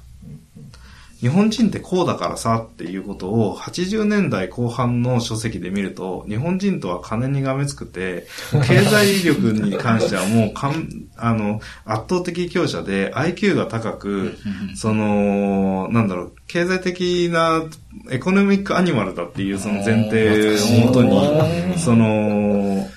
[1.21, 8.27] 日本人ってこうだからさっていうことを80年代後半の書籍で見ると、日本人とは金にがめつくて、
[8.67, 10.89] 経済力に関してはもうかん、
[11.19, 14.39] あの、圧倒的強者で IQ が高く、
[14.75, 17.65] その、なんだろう、経済的な
[18.11, 22.89] エコノミックアニマルだっていうその前提をもとに、その、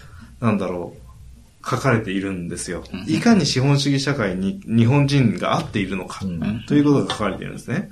[0.43, 0.93] なんだろ
[1.63, 2.83] う、書かれているんですよ。
[3.07, 6.19] いかに資本主義社会に日本人が合っているのか、
[6.67, 7.89] ということが書かれているんですね。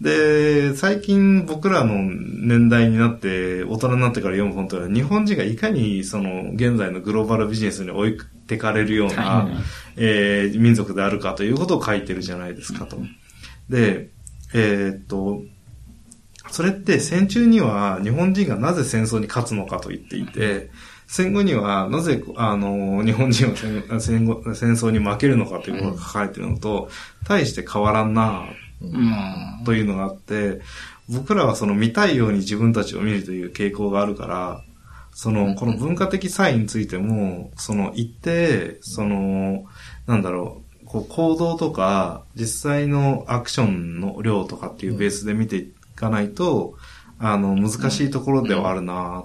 [0.00, 8.18] で、最近僕らの年代になって、大人になってから読む本というのは、日本人がいかにその現在のグローバルビジネスに追い
[8.48, 9.48] てかれるような、
[9.96, 12.98] えー民族であるかということを書いてるじゃないですかと。
[13.70, 14.10] で、
[14.52, 15.42] えーっと、
[16.50, 20.70] それって戦中には日本人がなぜ戦争に勝つのかと言っていて、
[21.06, 26.88] 戦後にはなぜ、あの、日本人は戦戦後戦争に負けるのかということが書かれているのと、
[27.26, 28.44] 対して変わらんな
[28.80, 29.64] うん。
[29.64, 30.60] というのがあって、
[31.08, 34.62] 僕らはその見たいように自分たちを見るという傾向があるから、
[35.12, 39.64] その、この文化的差異についても、その一定、その、
[40.06, 46.74] なんだろう、こう行動とか、実際のアクションの量とかっていうベースで見ていかないと、
[47.18, 49.24] あの、難しいところではあるな、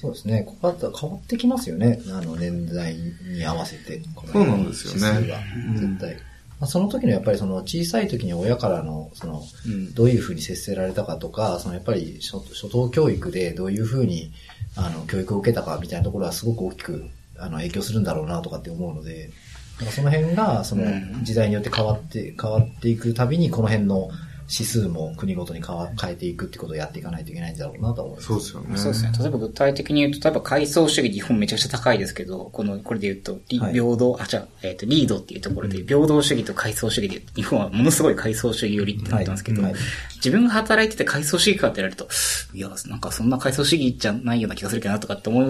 [0.00, 0.44] そうですね。
[0.44, 2.00] ここは変わってきますよね。
[2.08, 4.00] あの、年代に合わせて。
[4.32, 5.28] そうなんですよね
[5.74, 6.14] 絶対。
[6.58, 14.32] まあ、その時のやっぱりその小さい時に親からの、その、うんどういうふうに接せられたかとか、そのやっぱり初初等教育でどういうふうに、
[14.74, 19.30] あの、教育を受けたかみたいなところはすごく大きく、あの、影響するんだろうなとかって思うので、
[19.78, 20.84] なんかその辺が、その
[21.22, 24.10] 時代によって変わって、変わっていくたびに、この辺の
[24.50, 28.26] 指数も国ごとに変わ変えていくってことをやっていかないといけないんだろうなとは思います。
[28.26, 28.76] そうですよね。
[28.76, 29.12] そうですね。
[29.18, 39.80] 例えば具体的に言うと、例えば階層主義日本めちゃくちゃ高いですけど、この、これで言うと、リはい平等、あ、じゃあ、えっ、と、リードっていうところで、平等主義と階層主義で言うと、日本はものすごい階層主義寄りってなったんですけど、はいはい
[40.20, 42.06] 自分が働いてて階層主義かって言われると、
[42.52, 45.42] いや、なんかそんな階層主義じゃないような気がするけどなとかって思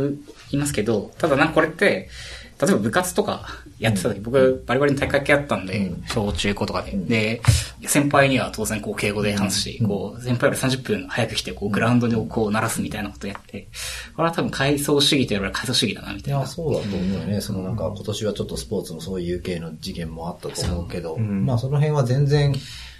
[0.52, 2.08] いますけど、ただなんかこれって、
[2.60, 3.48] 例えば部活とか
[3.80, 6.92] やってた時、僕バリバリの体育会系やったんで、うん小中高とかで。
[6.92, 7.42] で、
[7.86, 13.68] 先輩には当然こう敬語で話すし、こう、先輩より30分早く来て、こう、グラウンドにこう鳴らすみたいなことやって、
[14.14, 16.40] これは多分階層主義といえば階層主義だな、みたいな。
[16.40, 17.40] いや、そうだと思うよね。
[17.40, 22.54] そのなんか今年はちょっとスポーツのそういう系の事件もあったと思うけど、んまあその辺は全然、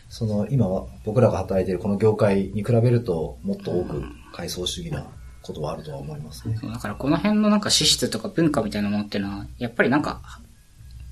[0.08, 4.02] その今は僕らが働いているこの業界に比べるともっと多く
[4.32, 5.06] 階層主義な
[5.42, 6.58] ことはあるとは思いますね。
[6.62, 10.20] だからこの辺のなんか資質とか文化みたいなものっていうのは、やっぱりなんか、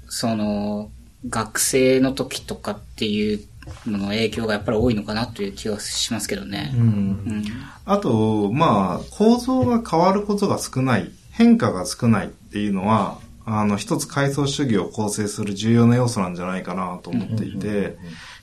[0.09, 0.91] その、
[1.29, 3.41] 学生の時とかっていう
[3.87, 6.73] のの影響がやっぱり多いのかなという気がしますけどね。
[6.75, 7.45] うんうん。
[7.85, 17.97] あと、まあ、構造が変わることが少ない、変化が少ないっていうのは、あの、一つ階層主義を構成する重要な要素なんじゃないかなと思っていて、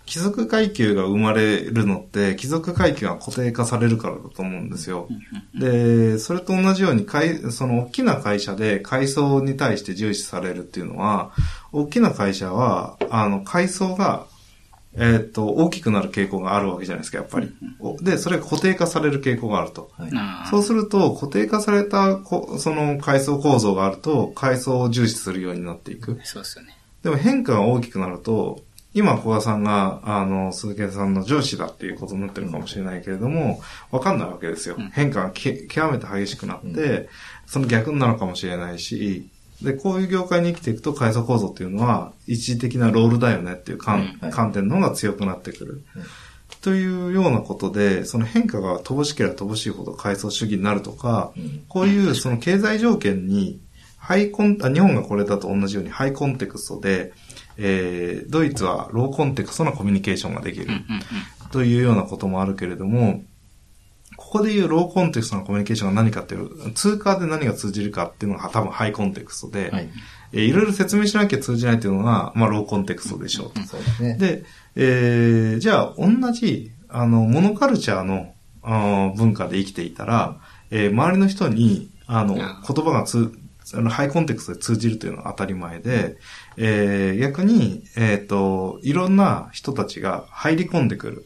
[0.06, 5.08] 貴族階級が生まれるのって、貴族階級が固定化されるからだと思うんですよ。
[5.60, 11.32] で、それと同じように、階その大きな会社で階層に対して重視されるっていうのは、
[11.72, 14.28] 大きな会社は、あの、階層が
[14.97, 17.51] えーっと、大きくなる傾向があるわけじゃないですか、やっぱり。
[17.80, 19.91] おで、それが固定化される傾向があると。
[19.97, 20.12] はい
[20.49, 26.20] そうすると、固定化されたこ、その階層構造があると、階層を重視するようになっていく。
[26.24, 26.78] そうですよね。
[27.03, 28.62] でも変化が大きくなると、
[28.95, 34.75] 今、小賀さんが、あの、鈴木さんの上司だっていうことになってるかもしれないけれども、わかんないわけですよ。
[34.79, 34.89] うん。
[34.91, 37.09] 変化がき極めて激しくなって、
[37.45, 39.27] その逆になるかもしれないし、
[39.61, 45.83] で、こういう業界に生きていくと階層構造っていうのは、一時的なロールだよねっていう観,、観点の方が強くなってくる。
[46.61, 51.65] というようなことで、その変化が乏しければ乏しいほど階層主義になるとか、うん。
[51.67, 53.59] こういうその経済条件に、
[53.97, 57.11] ハイコン、あ、日本がこれだと同じようにハイコンテクストで、
[57.58, 60.68] えー、ドイツはローコンテクストなコミュニケーションができる。
[61.52, 63.23] というようなこともあるけれども、
[64.18, 69.90] ここでいうローコンテクストなコミュニケーションが何かっていう、通貨で何が通じるかっていうのが多分ハイコンテクストで、はい。
[70.34, 73.61] えーいろいろ説明しなきゃ通じないっていうのが、まあローコンテクストでしょうと。
[73.61, 74.18] そうですね。
[74.18, 74.44] で、
[74.76, 80.40] えー、じゃあ、同じ、あの、モノカルチャーの、あー文化で生きていたら、
[80.72, 83.32] えー周りの人に、あの、言あ葉がつ、
[83.73, 86.17] あの、ハイコンテクストで通じるというのは当たり前で、
[86.57, 91.25] えー逆に、えっ、と、いろんな人たちが入り込んでくる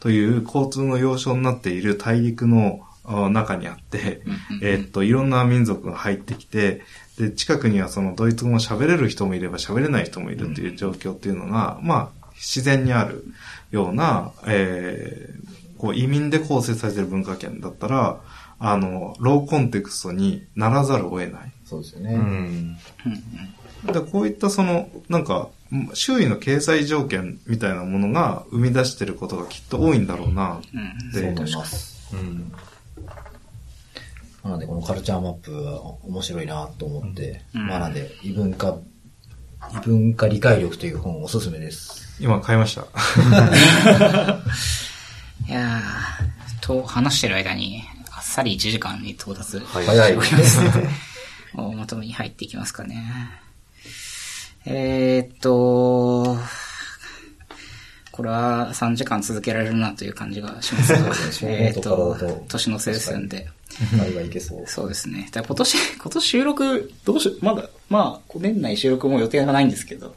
[0.00, 4.22] という交通の要衝になっている大陸のあ中にあって、
[4.62, 6.82] えーっと、いろんな民族が入ってきて、
[7.18, 13.24] で、近くにはそのドイツ語を喋れる人もいれば喋れない人もいるっていう状況っていうのが、まあ、自然にある
[13.70, 18.20] ような、えーこう移民で構成されている文化圏だったら、
[18.60, 21.52] あの、ローコンテクストにならざるを得ない。
[21.72, 22.14] そうですよね。
[22.14, 22.76] うん。
[23.92, 25.48] で、こういったその、なんか、
[25.94, 31.12] 周囲の経済条件みたいなものが生み出してることがきっと多いんだろうな、うん。
[31.12, 32.14] そうで思います。
[32.14, 32.52] うん。
[34.44, 38.76] なので、このカルチャーマップは面白いなと思って、うんまあなんで、異文化、
[39.72, 42.18] 異文化理解力という本おすすめです。
[42.20, 42.82] 今買いました。
[45.48, 49.58] いやー、と話してる間に、あっさり1時間に到達。
[49.58, 50.18] はい早い。
[51.54, 53.04] 大まとめに入っていきますかね。
[54.64, 56.38] えーっと、
[58.12, 60.98] これは3時間続けられるなという感じがしますが
[61.50, 62.16] えーっと
[62.48, 63.48] 年のせいですんで。
[63.98, 64.66] はいけそう。
[64.66, 65.30] そうですね。
[65.34, 70.14] 今年、今年収録、どうしまだ、まあ、年内収録も予定がないんですけど、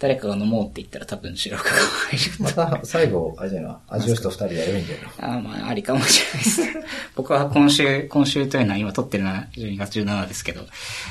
[0.00, 3.70] 誰かが飲もうって言ったら多分収録が入るまた、最後、あれじゃない？
[3.70, 5.10] な、味吉と二人でやればいいんじゃないの？
[5.18, 6.62] あーまあ、ありかもしれないです。
[7.14, 10.62] 僕は今週、今週というのは今撮ってるのは12月17ですけど、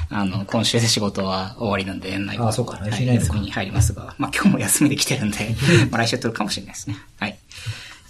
[0.09, 5.55] あの、今週で仕事は終わりなんで、年内はあーそうか来はい週いないのか休みに入りますが、まあ今日も休みで来てるんで、
[5.91, 6.97] まあ来週撮るかもしれないですね。
[7.19, 7.37] はい。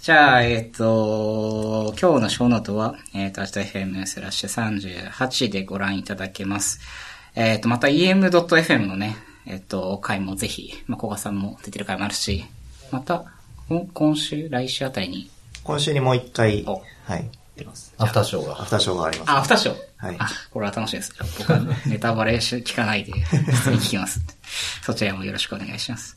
[0.02, 6.80] じゃあ、えっ、と、今日の小ノートは、えっ、と、明日 FM スラッシュ38でご覧いただけます。
[7.34, 9.18] えっ、と、また em.fm のね、
[9.50, 12.44] えっ、と、回もぜひ、まあ、小賀さんも出てる回もあるし、
[12.92, 13.24] また、
[13.68, 15.28] こ今週、来週あたりに、
[15.64, 17.92] 今週にもう一回、おはい、出ます。
[17.98, 18.60] アフターショーが。
[18.60, 19.30] アフターショーがあります。
[19.30, 19.76] あ、アフターショー？
[19.96, 21.12] はいあ、これは楽しみです。
[21.38, 24.20] 僕はネタバレし聞かないで、普通に聞きます。
[24.82, 26.16] そちらもよろしくお願いします。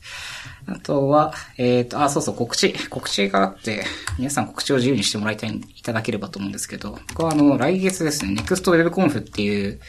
[0.68, 2.72] あとは、えっ、と、あ、そうそう、告知。
[2.88, 3.84] 告知があって、
[4.20, 9.82] 皆さん告知を自由にしてもらいたい、いただければと思うんですけど、僕はあの、来月ですね、NEXT Web Conf っていう、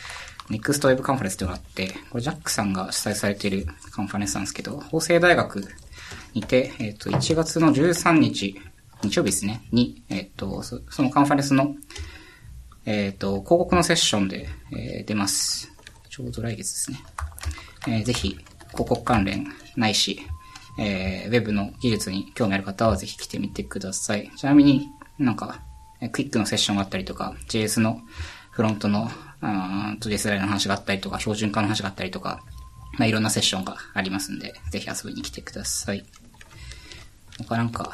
[0.51, 5.65] NEXT Web カンファレンスっていうのがあって、これジャックさんが主催されているカンファレンスなんですけど、法政大学
[6.35, 8.61] にて、えっ、と、1月の13日、
[9.03, 11.75] 日曜日ですね、に、えっ、と、そのカンファレンスの
[12.87, 15.73] えっ、と、広告のセッションで、えー出ます。
[16.11, 16.99] ちょうど来月ですね。
[17.89, 18.37] えーぜひ、
[18.73, 20.21] 広告関連ないし、
[20.79, 24.31] えーウェブの技術に興味ある方はぜひ来てみてください。
[24.37, 24.89] ちなみに
[25.19, 25.62] なんか、
[26.12, 28.03] クイックのセッションがあったりとか、JS の
[28.51, 29.11] フロントの、
[29.47, 32.43] あーと JS ライの話があったりとか、標準化の話があったりとか、
[32.99, 36.05] まあ、いろんなセッションがありますんで、ぜひ遊びに来てください。
[37.39, 37.93] 他なんか、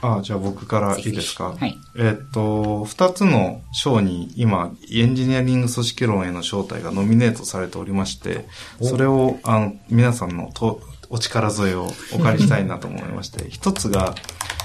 [0.00, 1.56] あ、じゃあ僕からいいですか？
[1.58, 8.46] はいえっと、二つの賞に今、エンジニアリング組織論への招待がノミネートされておりまして、
[8.80, 14.14] それを、あの、皆さんのとお力添えをお借りしたいなと思いまして、一つが、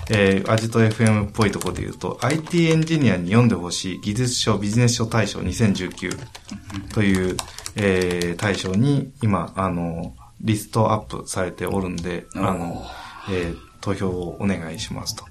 [0.10, 7.38] えー、アジト FM っぽいところで言うと、IT エンジニアに読んでほしい技術書ビジネス書大賞2019という、
[7.76, 12.86] えー、大賞に今、あの、リストアップされておるんで、あの、
[13.32, 15.26] えー投票をお願いしますと。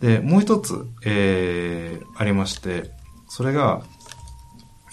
[0.00, 2.90] で、もう一つ、えー、ありまして、
[3.28, 3.82] それが、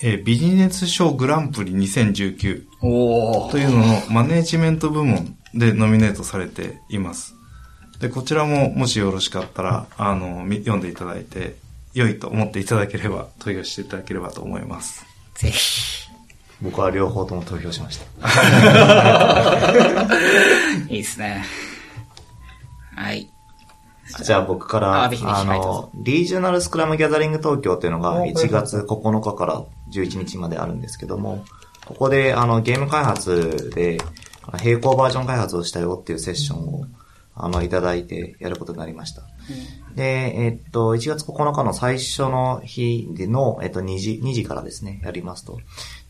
[0.02, 7.36] えービジネス賞グランプリ2019おというののマネージメント部門でノミネートされています。
[8.02, 11.56] で、こちらももしよろしかったら、あの、み読んでいただいて、
[11.94, 15.06] 良いと思っていただければ、投票していただければと思います。
[15.36, 16.10] ぜひ。
[16.61, 18.06] 僕は両方とも投票しました。
[20.90, 21.45] いいですね。
[22.95, 23.30] はい。
[24.23, 29.64] じゃあ僕から、あのぞ、リージョナルスクラムギャザリング東京っていうのがおはい1月9日から
[29.94, 31.45] 11日まであるんですけども、
[31.86, 33.99] ここであのゲーム開発で
[34.64, 36.86] 並行バージョン開発をしたよっていうセッションを
[37.34, 39.24] あのいただいてやることになりました。
[39.95, 45.60] で、えっと、1月9日の最初の日での、えっと、2時、2時からですね、やりますと。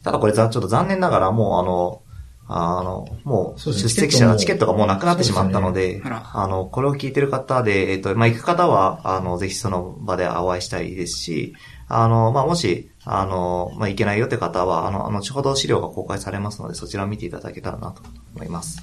[0.03, 2.01] ただこれざちょっと残念ながらもうあの、
[2.53, 11.55] あの、もう出席者のチケットがもうなくなってしまったので、あの、これを聞いてる方で、えっと、まあ、行く方は、あの、ぜひその場でお会いしたいですし、
[11.87, 18.01] あの、まあ、もし、あの、まあ、行けないよって方は、あの、後ほど資料が公開されますので、そちらを見ていただけたらなと
[18.35, 18.81] 思います。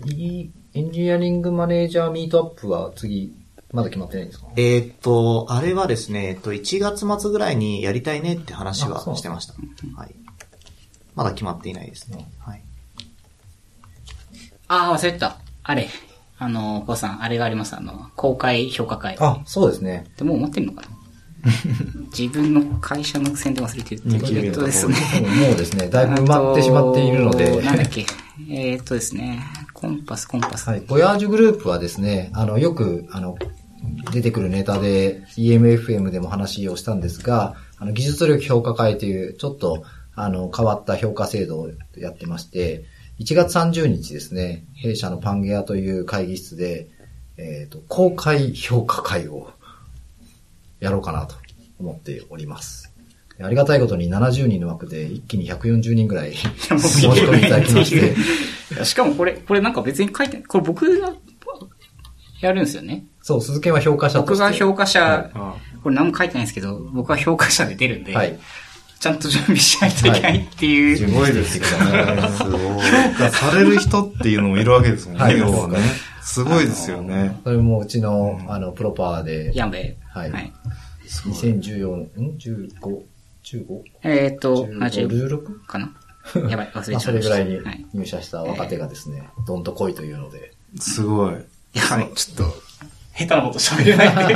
[0.00, 0.10] はい。
[0.12, 3.32] いエンジニアリングマネージャーミートアップは次、
[3.72, 4.46] まだ決まってないんですか？
[4.56, 9.54] えーっと、あれはですね、えっと、1月末ぐらいにやりたいねって話はしてました。
[9.96, 10.14] はい。
[11.14, 12.28] まだ決まっていないですね。
[12.40, 12.62] はい。
[14.68, 15.38] ああ、忘れてた。
[15.62, 15.88] あれ。
[16.38, 17.76] あの、コウさん、あれがあります。
[17.76, 19.16] あの、公開評価会。
[19.20, 20.06] あ、そうですね。
[20.16, 20.88] でもう持ってるのかな？
[22.16, 24.46] 自分の会社の宣伝忘れてるっていう。
[24.46, 24.96] えっとですね。
[25.20, 27.50] もうですね、だいぶ埋まってしまっているので。
[27.50, 28.06] あとなんだっけ。
[28.50, 29.44] えーっとですね。
[29.84, 30.66] コンパス、コンパス。
[30.66, 30.80] はい。
[30.80, 33.36] ボヤージュグループはですね、あの、よく、あの、
[34.12, 39.84] 出てくるネタで EMFM でも話をしたんですが、あの、技術力評価会という、ちょっと、
[40.14, 42.84] あの、変わった評価制度をやってまして、
[43.20, 46.88] 1月30日ですね、弊社のパンゲアという会議室で、
[47.36, 49.50] えっ、と、公開評価会を
[50.80, 51.34] やろうかなと
[51.78, 52.93] 思っております。
[53.42, 58.14] ありがたいことに70人の枠で一気に140人ぐらい 申し込みいただきまして、
[58.74, 60.42] いやしかもこれ、これなんか別に書いてない。
[60.44, 61.12] これ僕が
[62.40, 63.04] やるんですよね。
[63.22, 64.44] そう、鈴木は評価者として。
[64.44, 68.38] 僕が評価者、あこれ何も書いてないんですけど、僕は評価者で出るんで、はい。
[69.00, 72.06] ちゃんと準備しないといけないっていう、すごいですよね。
[72.06, 75.78] 評価される人っていうのもいるわけですもんね、はい要はね。
[76.22, 77.38] すごいですよね。
[77.44, 80.52] それもうちの、あの、プロパーで、ヤンベはいはい。
[81.06, 83.02] 2014、ん ?15、
[83.44, 83.64] 15?
[84.02, 85.66] えーっと、15 70 16?
[85.66, 85.92] かな？
[86.48, 87.00] やばい、忘れまあ、ちゃいました。
[87.00, 87.86] それぐらいにはい。
[87.92, 90.52] 入社した若手がですね、どんと来いというので。
[90.78, 91.34] すごい。
[91.34, 91.36] い
[91.78, 92.54] や、あの、ちょっと、
[93.16, 94.34] 下手なこと喋れないんで。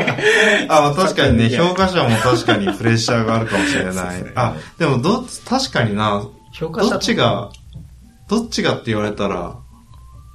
[0.68, 4.24] あ、まあ確かにね、評価者も確かにプレッシャーがあるかもしれない。
[4.35, 7.51] あ、でもどっち、確かにな、評価者どっちが、
[8.28, 9.56] どっちがって言われたら、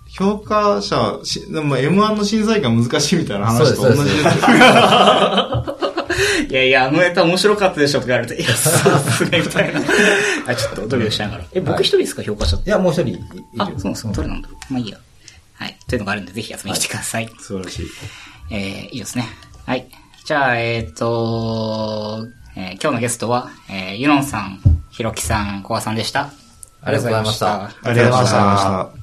[0.10, 5.78] 評価者、しでも M1 の審査員が難しいみたいな話と同じですですよ。
[6.50, 9.82] いやいや、あのネタ面白かったでしょとか言われて、いや、さすがにみたいな。
[10.48, 11.44] あ、ちょっとドキドキしながら。
[11.54, 12.70] え、僕一人ですか、評価者って？
[12.70, 13.22] いや、もう一人いいる。
[13.60, 14.12] あ、そうなんですか。
[14.14, 14.48] どれなんだ？
[14.50, 14.74] ろう。
[14.74, 14.98] まあいいや。
[15.56, 15.78] はい。
[15.88, 17.30] というのがあるんで、ぜひ遊びに来てください。
[17.40, 17.88] 素晴らしい。
[18.52, 19.28] えー、いいですね。
[19.66, 19.88] はい。
[20.26, 22.26] じゃあ、えっ、と、
[22.56, 24.60] えー今日のゲストは、えー、ユノンさん、
[24.92, 26.32] ヒロキさん、コアさんでした
[26.84, 29.03] ありがとうございましたありがとうございました。